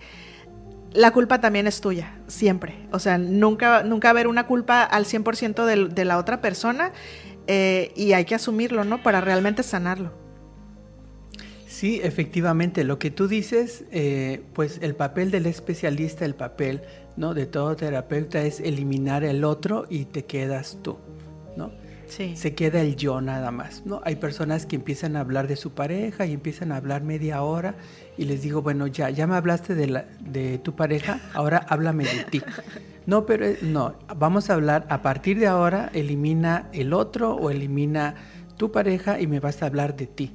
la 0.93 1.11
culpa 1.11 1.41
también 1.41 1.67
es 1.67 1.81
tuya, 1.81 2.19
siempre. 2.27 2.87
O 2.91 2.99
sea, 2.99 3.19
nunca, 3.19 3.83
nunca 3.83 4.11
haber 4.11 4.27
una 4.27 4.47
culpa 4.47 4.83
al 4.83 5.05
100% 5.05 5.65
de, 5.65 5.89
de, 5.89 6.05
la 6.05 6.19
otra 6.19 6.41
persona 6.41 6.93
eh, 7.47 7.93
y 7.95 8.13
hay 8.13 8.25
que 8.25 8.35
asumirlo, 8.35 8.85
¿no? 8.85 9.03
Para 9.03 9.21
realmente 9.21 9.63
sanarlo. 9.63 10.13
Sí, 11.67 12.01
efectivamente, 12.03 12.83
lo 12.83 12.99
que 12.99 13.11
tú 13.11 13.29
dices, 13.29 13.85
eh, 13.93 14.43
pues 14.55 14.79
el 14.83 14.97
papel 14.97 15.31
del 15.31 15.47
especialista, 15.47 16.25
el 16.25 16.35
papel 16.35 16.83
¿no? 17.19 17.35
de 17.35 17.47
todo 17.47 17.75
terapeuta 17.75 18.41
es 18.43 18.61
eliminar 18.61 19.25
el 19.25 19.45
otro 19.45 19.87
y 19.91 20.05
te 20.05 20.25
quedas 20.25 20.79
tú, 20.83 20.97
¿no? 21.57 21.73
Sí. 22.07 22.37
Se 22.37 22.55
queda 22.55 22.81
el 22.81 22.97
yo 22.97 23.21
nada 23.21 23.51
más, 23.51 23.85
¿no? 23.85 24.01
Hay 24.05 24.17
personas 24.17 24.65
que 24.65 24.77
empiezan 24.77 25.17
a 25.17 25.21
hablar 25.21 25.47
de 25.47 25.57
su 25.57 25.73
pareja 25.73 26.25
y 26.25 26.33
empiezan 26.33 26.73
a 26.73 26.77
hablar 26.77 27.03
media 27.03 27.43
hora 27.43 27.75
y 28.17 28.25
les 28.25 28.41
digo, 28.41 28.63
bueno, 28.63 28.87
ya, 28.87 29.11
ya 29.11 29.27
me 29.27 29.35
hablaste 29.35 29.75
de, 29.75 29.89
la, 29.89 30.07
de 30.21 30.59
tu 30.59 30.75
pareja, 30.75 31.21
ahora 31.35 31.59
háblame 31.69 32.05
de 32.05 32.25
ti. 32.31 32.43
No, 33.05 33.25
pero 33.25 33.47
eh, 33.47 33.59
no, 33.63 33.95
vamos 34.17 34.51
a 34.51 34.55
hablar, 34.55 34.87
a 34.91 35.01
partir 35.01 35.39
de 35.39 35.47
ahora, 35.47 35.91
elimina 35.95 36.69
el 36.73 36.93
otro 36.93 37.35
o 37.35 37.49
elimina 37.51 38.15
tu 38.59 38.71
pareja 38.71 39.19
y 39.19 39.27
me 39.27 39.41
vas 39.41 39.63
a 39.63 39.67
hablar 39.67 39.97
de 39.97 40.07
ti 40.07 40.33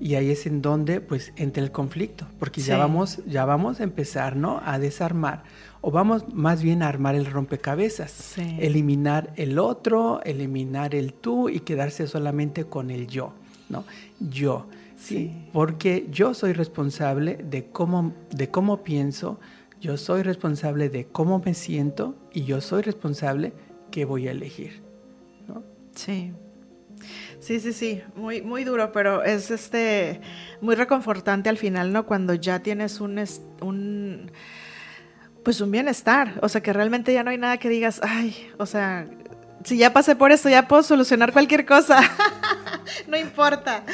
y 0.00 0.14
ahí 0.14 0.30
es 0.30 0.46
en 0.46 0.62
donde 0.62 1.00
pues 1.00 1.32
entra 1.36 1.62
el 1.62 1.72
conflicto, 1.72 2.26
porque 2.38 2.60
sí. 2.60 2.68
ya 2.68 2.78
vamos 2.78 3.20
ya 3.26 3.44
vamos 3.44 3.80
a 3.80 3.84
empezar, 3.84 4.36
¿no? 4.36 4.60
a 4.64 4.78
desarmar 4.78 5.42
o 5.80 5.90
vamos 5.90 6.32
más 6.32 6.62
bien 6.62 6.82
a 6.82 6.88
armar 6.88 7.14
el 7.14 7.26
rompecabezas, 7.26 8.10
sí. 8.10 8.56
eliminar 8.60 9.32
el 9.36 9.58
otro, 9.58 10.20
eliminar 10.24 10.94
el 10.94 11.12
tú 11.12 11.48
y 11.48 11.60
quedarse 11.60 12.06
solamente 12.06 12.64
con 12.64 12.90
el 12.90 13.06
yo, 13.06 13.32
¿no? 13.68 13.84
Yo, 14.18 14.66
¿sí? 14.96 15.32
Porque 15.52 16.06
yo 16.10 16.34
soy 16.34 16.52
responsable 16.52 17.36
de 17.36 17.66
cómo 17.66 18.12
de 18.30 18.50
cómo 18.50 18.82
pienso, 18.82 19.38
yo 19.80 19.96
soy 19.96 20.22
responsable 20.22 20.88
de 20.88 21.06
cómo 21.06 21.40
me 21.44 21.54
siento 21.54 22.16
y 22.32 22.44
yo 22.44 22.60
soy 22.60 22.82
responsable 22.82 23.52
qué 23.90 24.04
voy 24.04 24.28
a 24.28 24.32
elegir, 24.32 24.82
¿no? 25.46 25.62
Sí. 25.94 26.32
Sí, 27.38 27.60
sí, 27.60 27.72
sí, 27.72 28.02
muy, 28.16 28.42
muy 28.42 28.64
duro, 28.64 28.90
pero 28.90 29.22
es 29.22 29.52
este 29.52 30.20
muy 30.60 30.74
reconfortante 30.74 31.48
al 31.48 31.56
final, 31.56 31.92
¿no? 31.92 32.06
Cuando 32.06 32.34
ya 32.34 32.58
tienes 32.60 33.00
un, 33.00 33.22
un 33.60 34.32
pues 35.42 35.60
un 35.60 35.70
bienestar, 35.70 36.38
o 36.42 36.48
sea 36.48 36.62
que 36.62 36.72
realmente 36.72 37.12
ya 37.12 37.22
no 37.22 37.30
hay 37.30 37.38
nada 37.38 37.58
que 37.58 37.68
digas, 37.68 38.00
ay, 38.02 38.50
o 38.58 38.66
sea, 38.66 39.06
si 39.64 39.76
ya 39.76 39.92
pasé 39.92 40.16
por 40.16 40.32
esto, 40.32 40.48
ya 40.48 40.68
puedo 40.68 40.82
solucionar 40.82 41.32
cualquier 41.32 41.66
cosa. 41.66 42.00
no 43.08 43.16
importa. 43.16 43.84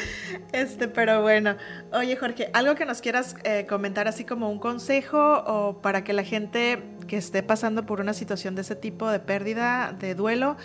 Este, 0.51 0.87
pero 0.87 1.21
bueno. 1.21 1.55
Oye, 1.91 2.15
Jorge, 2.15 2.49
algo 2.53 2.75
que 2.75 2.85
nos 2.85 3.01
quieras 3.01 3.35
eh, 3.43 3.65
comentar 3.67 4.07
así 4.07 4.23
como 4.23 4.49
un 4.49 4.59
consejo 4.59 5.43
o 5.45 5.81
para 5.81 6.03
que 6.03 6.13
la 6.13 6.23
gente 6.23 6.83
que 7.07 7.17
esté 7.17 7.43
pasando 7.43 7.85
por 7.85 7.99
una 7.99 8.13
situación 8.13 8.55
de 8.55 8.61
ese 8.61 8.75
tipo 8.75 9.09
de 9.09 9.19
pérdida, 9.19 9.95
de 9.99 10.15
duelo, 10.15 10.57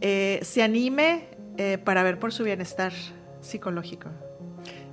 eh, 0.00 0.40
se 0.42 0.62
anime 0.62 1.28
eh, 1.56 1.78
para 1.78 2.02
ver 2.02 2.18
por 2.18 2.32
su 2.32 2.44
bienestar 2.44 2.92
psicológico. 3.40 4.10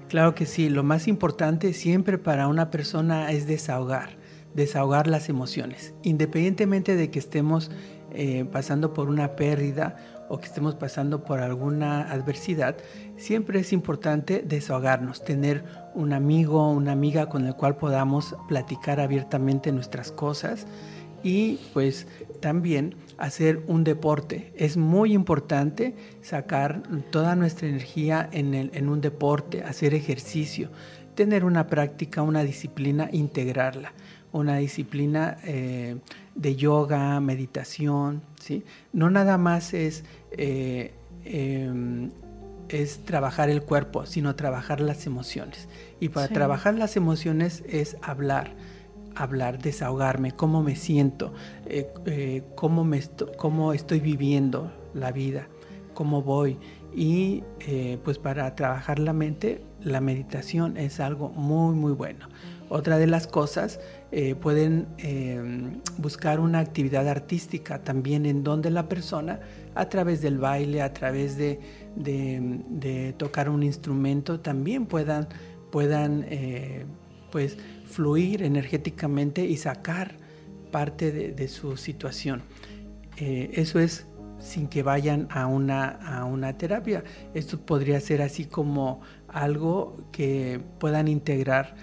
Claro 0.08 0.34
que 0.34 0.46
sí, 0.46 0.70
lo 0.70 0.84
más 0.84 1.08
importante 1.08 1.74
siempre 1.74 2.18
para 2.18 2.48
una 2.48 2.72
persona 2.72 3.32
es 3.32 3.46
desahogar, 3.46 4.10
desahogar 4.54 5.08
las 5.08 5.30
emociones, 5.30 5.94
independientemente 6.04 6.96
de 6.96 7.12
que 7.12 7.20
estemos 7.20 7.72
eh, 8.12 8.46
pasando 8.52 8.94
por 8.94 9.10
una 9.10 9.36
pérdida 9.36 9.98
o 10.30 10.40
que 10.40 10.46
estemos 10.46 10.76
pasando 10.76 11.24
por 11.24 11.40
alguna 11.40 12.12
adversidad, 12.12 12.78
siempre 13.18 13.60
es 13.60 13.74
importante 13.74 14.44
desahogarnos, 14.46 15.24
tener 15.24 15.64
un 15.96 16.14
amigo, 16.14 16.72
una 16.72 16.92
amiga 16.92 17.30
con 17.30 17.46
el 17.46 17.56
cual 17.56 17.78
podamos 17.78 18.36
platicar 18.48 19.00
abiertamente 19.00 19.72
nuestras 19.72 20.12
cosas 20.12 20.66
y 21.24 21.60
pues 21.74 22.08
también 22.40 22.96
hacer 23.18 23.64
un 23.68 23.84
deporte. 23.84 24.54
Es 24.56 24.78
muy 24.78 25.14
importante 25.14 25.96
sacar 26.22 26.84
toda 27.12 27.36
nuestra 27.36 27.68
energía 27.68 28.30
en 28.32 28.90
un 28.90 29.02
deporte, 29.02 29.64
hacer 29.64 29.94
ejercicio, 29.94 30.70
tener 31.16 31.44
una 31.44 31.68
práctica, 31.68 32.22
una 32.22 32.44
disciplina, 32.44 33.10
integrarla, 33.12 33.94
una 34.32 34.58
disciplina 34.58 35.38
eh, 35.44 35.98
de 36.40 36.56
yoga, 36.56 37.20
meditación, 37.20 38.22
¿sí? 38.40 38.64
No 38.94 39.10
nada 39.10 39.38
más 39.38 39.74
es, 39.74 40.06
eh, 40.32 40.94
eh, 41.26 42.10
es 42.70 43.04
trabajar 43.04 43.50
el 43.50 43.62
cuerpo, 43.62 44.06
sino 44.06 44.36
trabajar 44.36 44.80
las 44.80 45.06
emociones. 45.06 45.68
Y 46.00 46.10
para 46.10 46.28
sí. 46.28 46.34
trabajar 46.34 46.76
las 46.76 46.96
emociones 46.96 47.64
es 47.68 47.98
hablar, 48.02 48.56
hablar, 49.16 49.60
desahogarme, 49.60 50.32
cómo 50.32 50.64
me 50.64 50.78
siento, 50.78 51.34
eh, 51.66 52.44
cómo, 52.56 52.86
me 52.86 53.02
cómo 53.38 53.74
estoy 53.74 54.00
viviendo 54.00 54.72
la 54.94 55.12
vida, 55.12 55.50
cómo 55.94 56.22
voy. 56.22 56.58
Y 56.96 57.44
pues 58.04 58.18
para 58.18 58.56
trabajar 58.56 58.98
la 58.98 59.14
mente, 59.14 59.64
la 59.84 60.02
meditación 60.02 60.78
es 60.78 61.00
algo 61.00 61.30
muy, 61.30 61.76
muy 61.76 61.92
bueno. 61.92 62.28
Otra 62.70 62.98
de 62.98 63.08
las 63.08 63.28
cosas, 63.28 63.80
eh, 64.12 64.36
pueden 64.36 64.88
eh, 64.98 65.40
buscar 65.98 66.40
una 66.40 66.60
actividad 66.60 67.08
artística 67.08 67.84
también 67.84 68.26
en 68.26 68.44
donde 68.44 68.72
la 68.72 68.90
persona, 68.90 69.40
a 69.76 69.90
través 69.90 70.22
del 70.22 70.38
baile, 70.38 70.82
a 70.82 70.94
través 70.94 71.38
de, 71.38 71.60
tocar 73.18 73.50
un 73.50 73.64
instrumento, 73.64 74.40
también 74.40 74.86
puedan, 74.86 75.28
puedan 75.72 76.26
pues, 77.32 77.58
fluir 77.86 78.44
energéticamente 78.44 79.46
y 79.46 79.58
sacar 79.58 80.18
parte 80.72 81.12
de, 81.12 81.48
su 81.48 81.78
situación. 81.78 82.44
eso 83.18 83.80
es 83.80 84.06
sin 84.40 84.68
que 84.68 84.84
vayan 84.84 85.28
a 85.30 85.48
una, 85.48 85.88
a 85.88 86.26
una 86.26 86.58
terapia. 86.58 87.04
Esto 87.34 87.60
podría 87.60 88.00
ser 88.00 88.22
así 88.22 88.46
como 88.46 89.02
algo 89.28 89.98
que 90.12 90.62
puedan 90.80 91.08
integrar 91.08 91.76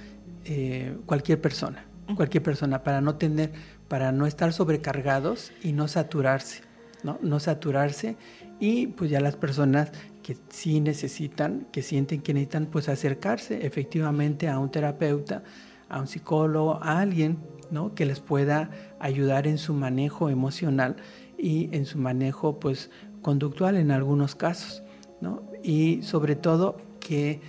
eh, 0.44 0.96
cualquier 1.06 1.40
persona, 1.40 1.85
cualquier 2.14 2.42
persona, 2.42 2.82
para 2.82 3.00
no 3.00 3.16
tener, 3.16 3.52
para 3.88 4.12
no 4.12 4.26
estar 4.26 4.52
sobrecargados 4.52 5.52
y 5.62 5.72
no 5.72 5.88
saturarse, 5.88 6.62
¿no? 7.02 7.18
No 7.22 7.40
saturarse 7.40 8.16
y 8.60 8.88
pues 8.88 9.10
ya 9.10 9.20
las 9.20 9.36
personas 9.36 9.92
que 10.22 10.36
sí 10.48 10.80
necesitan, 10.80 11.66
que 11.72 11.82
sienten 11.82 12.20
que 12.20 12.34
necesitan 12.34 12.66
pues 12.66 12.88
acercarse 12.88 13.66
efectivamente 13.66 14.48
a 14.48 14.58
un 14.58 14.70
terapeuta, 14.70 15.42
a 15.88 16.00
un 16.00 16.06
psicólogo, 16.06 16.82
a 16.82 17.00
alguien, 17.00 17.38
¿no? 17.70 17.94
Que 17.94 18.06
les 18.06 18.20
pueda 18.20 18.70
ayudar 18.98 19.46
en 19.46 19.58
su 19.58 19.72
manejo 19.74 20.30
emocional 20.30 20.96
y 21.38 21.68
en 21.76 21.86
su 21.86 21.98
manejo 21.98 22.58
pues 22.58 22.90
conductual 23.22 23.76
en 23.76 23.90
algunos 23.90 24.34
casos, 24.34 24.82
¿no? 25.20 25.42
Y 25.62 26.02
sobre 26.02 26.36
todo 26.36 26.76
que 27.00 27.40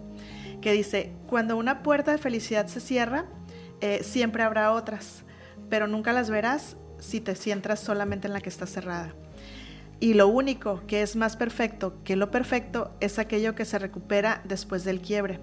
que 0.60 0.72
dice, 0.72 1.12
cuando 1.28 1.56
una 1.56 1.84
puerta 1.84 2.10
de 2.10 2.18
felicidad 2.18 2.66
se 2.66 2.80
cierra, 2.80 3.26
eh, 3.80 4.00
siempre 4.02 4.42
habrá 4.42 4.72
otras, 4.72 5.22
pero 5.68 5.86
nunca 5.86 6.12
las 6.12 6.28
verás 6.28 6.76
si 6.98 7.20
te 7.20 7.36
centras 7.36 7.78
solamente 7.78 8.26
en 8.26 8.32
la 8.32 8.40
que 8.40 8.48
está 8.48 8.66
cerrada. 8.66 9.14
Y 9.98 10.14
lo 10.14 10.28
único 10.28 10.82
que 10.86 11.02
es 11.02 11.16
más 11.16 11.36
perfecto 11.36 11.94
que 12.04 12.16
lo 12.16 12.30
perfecto 12.30 12.94
es 13.00 13.18
aquello 13.18 13.54
que 13.54 13.64
se 13.64 13.78
recupera 13.78 14.42
después 14.44 14.84
del 14.84 15.00
quiebre, 15.00 15.40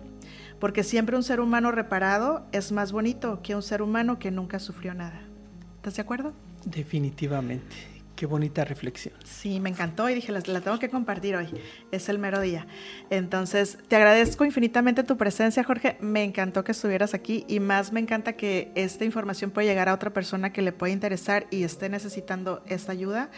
porque 0.59 0.83
siempre 0.83 1.15
un 1.17 1.23
ser 1.23 1.39
humano 1.39 1.71
reparado 1.71 2.45
es 2.51 2.71
más 2.71 2.91
bonito 2.91 3.41
que 3.41 3.55
un 3.55 3.63
ser 3.63 3.81
humano 3.81 4.19
que 4.19 4.31
nunca 4.31 4.59
sufrió 4.59 4.93
nada. 4.93 5.21
¿Estás 5.77 5.95
de 5.95 6.03
acuerdo? 6.03 6.33
Definitivamente. 6.65 7.93
Qué 8.15 8.27
bonita 8.27 8.63
reflexión. 8.63 9.15
Sí, 9.25 9.59
me 9.59 9.69
encantó 9.69 10.07
y 10.07 10.13
dije, 10.13 10.31
la, 10.31 10.61
tengo 10.61 10.77
que 10.77 10.87
compartir 10.87 11.35
hoy. 11.35 11.47
Es 11.91 12.09
el 12.09 12.19
mero 12.19 12.39
día. 12.39 12.67
Entonces, 13.09 13.79
te 13.87 13.95
agradezco 13.95 14.45
infinitamente 14.45 15.03
tu 15.03 15.17
presencia, 15.17 15.63
Jorge. 15.63 15.97
Me 15.99 16.23
encantó 16.23 16.63
que 16.63 16.73
estuvieras 16.73 17.15
aquí 17.15 17.43
y 17.47 17.59
más 17.59 17.91
me 17.91 17.99
encanta 17.99 18.33
que 18.33 18.71
esta 18.75 19.03
información 19.03 19.49
pueda 19.49 19.67
llegar 19.67 19.89
a 19.89 19.95
otra 19.95 20.13
persona 20.13 20.53
que 20.53 20.61
le 20.61 20.71
pueda 20.71 20.93
interesar 20.93 21.47
y 21.49 21.63
esté 21.63 21.89
necesitando 21.89 22.63
esta 22.67 22.91
ayuda. 22.91 23.31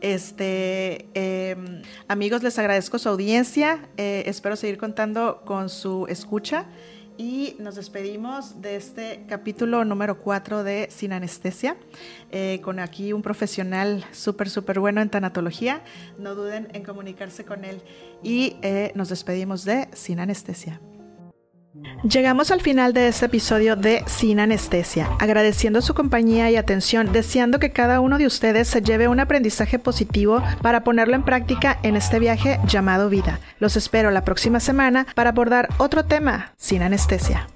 Este, 0.00 1.08
em, 1.14 1.82
amigos, 2.08 2.42
les 2.42 2.58
agradezco 2.58 2.98
su 2.98 3.08
audiencia. 3.08 3.88
Eh, 3.96 4.24
espero 4.26 4.56
seguir 4.56 4.78
contando 4.78 5.42
con 5.44 5.68
su 5.68 6.06
escucha 6.08 6.66
y 7.18 7.56
nos 7.58 7.76
despedimos 7.76 8.60
de 8.60 8.76
este 8.76 9.24
capítulo 9.26 9.84
número 9.84 10.18
4 10.18 10.64
de 10.64 10.88
Sin 10.90 11.12
Anestesia, 11.12 11.76
eh, 12.30 12.60
con 12.62 12.78
aquí 12.78 13.12
un 13.12 13.22
profesional 13.22 14.04
súper, 14.12 14.50
súper 14.50 14.80
bueno 14.80 15.00
en 15.00 15.08
tanatología. 15.08 15.82
No 16.18 16.34
duden 16.34 16.68
en 16.72 16.82
comunicarse 16.82 17.44
con 17.44 17.64
él 17.64 17.80
y 18.22 18.56
eh, 18.62 18.92
nos 18.94 19.08
despedimos 19.08 19.64
de 19.64 19.88
Sin 19.92 20.20
Anestesia. 20.20 20.80
Llegamos 22.02 22.50
al 22.50 22.60
final 22.60 22.92
de 22.92 23.08
este 23.08 23.26
episodio 23.26 23.74
de 23.74 24.04
Sin 24.06 24.38
Anestesia, 24.38 25.08
agradeciendo 25.18 25.82
su 25.82 25.92
compañía 25.92 26.50
y 26.50 26.56
atención, 26.56 27.12
deseando 27.12 27.58
que 27.58 27.72
cada 27.72 28.00
uno 28.00 28.18
de 28.18 28.26
ustedes 28.26 28.68
se 28.68 28.80
lleve 28.80 29.08
un 29.08 29.18
aprendizaje 29.18 29.78
positivo 29.78 30.42
para 30.62 30.84
ponerlo 30.84 31.16
en 31.16 31.24
práctica 31.24 31.78
en 31.82 31.96
este 31.96 32.20
viaje 32.20 32.60
llamado 32.66 33.08
vida. 33.08 33.40
Los 33.58 33.76
espero 33.76 34.10
la 34.10 34.24
próxima 34.24 34.60
semana 34.60 35.06
para 35.14 35.30
abordar 35.30 35.68
otro 35.78 36.04
tema 36.04 36.52
sin 36.56 36.82
anestesia. 36.82 37.48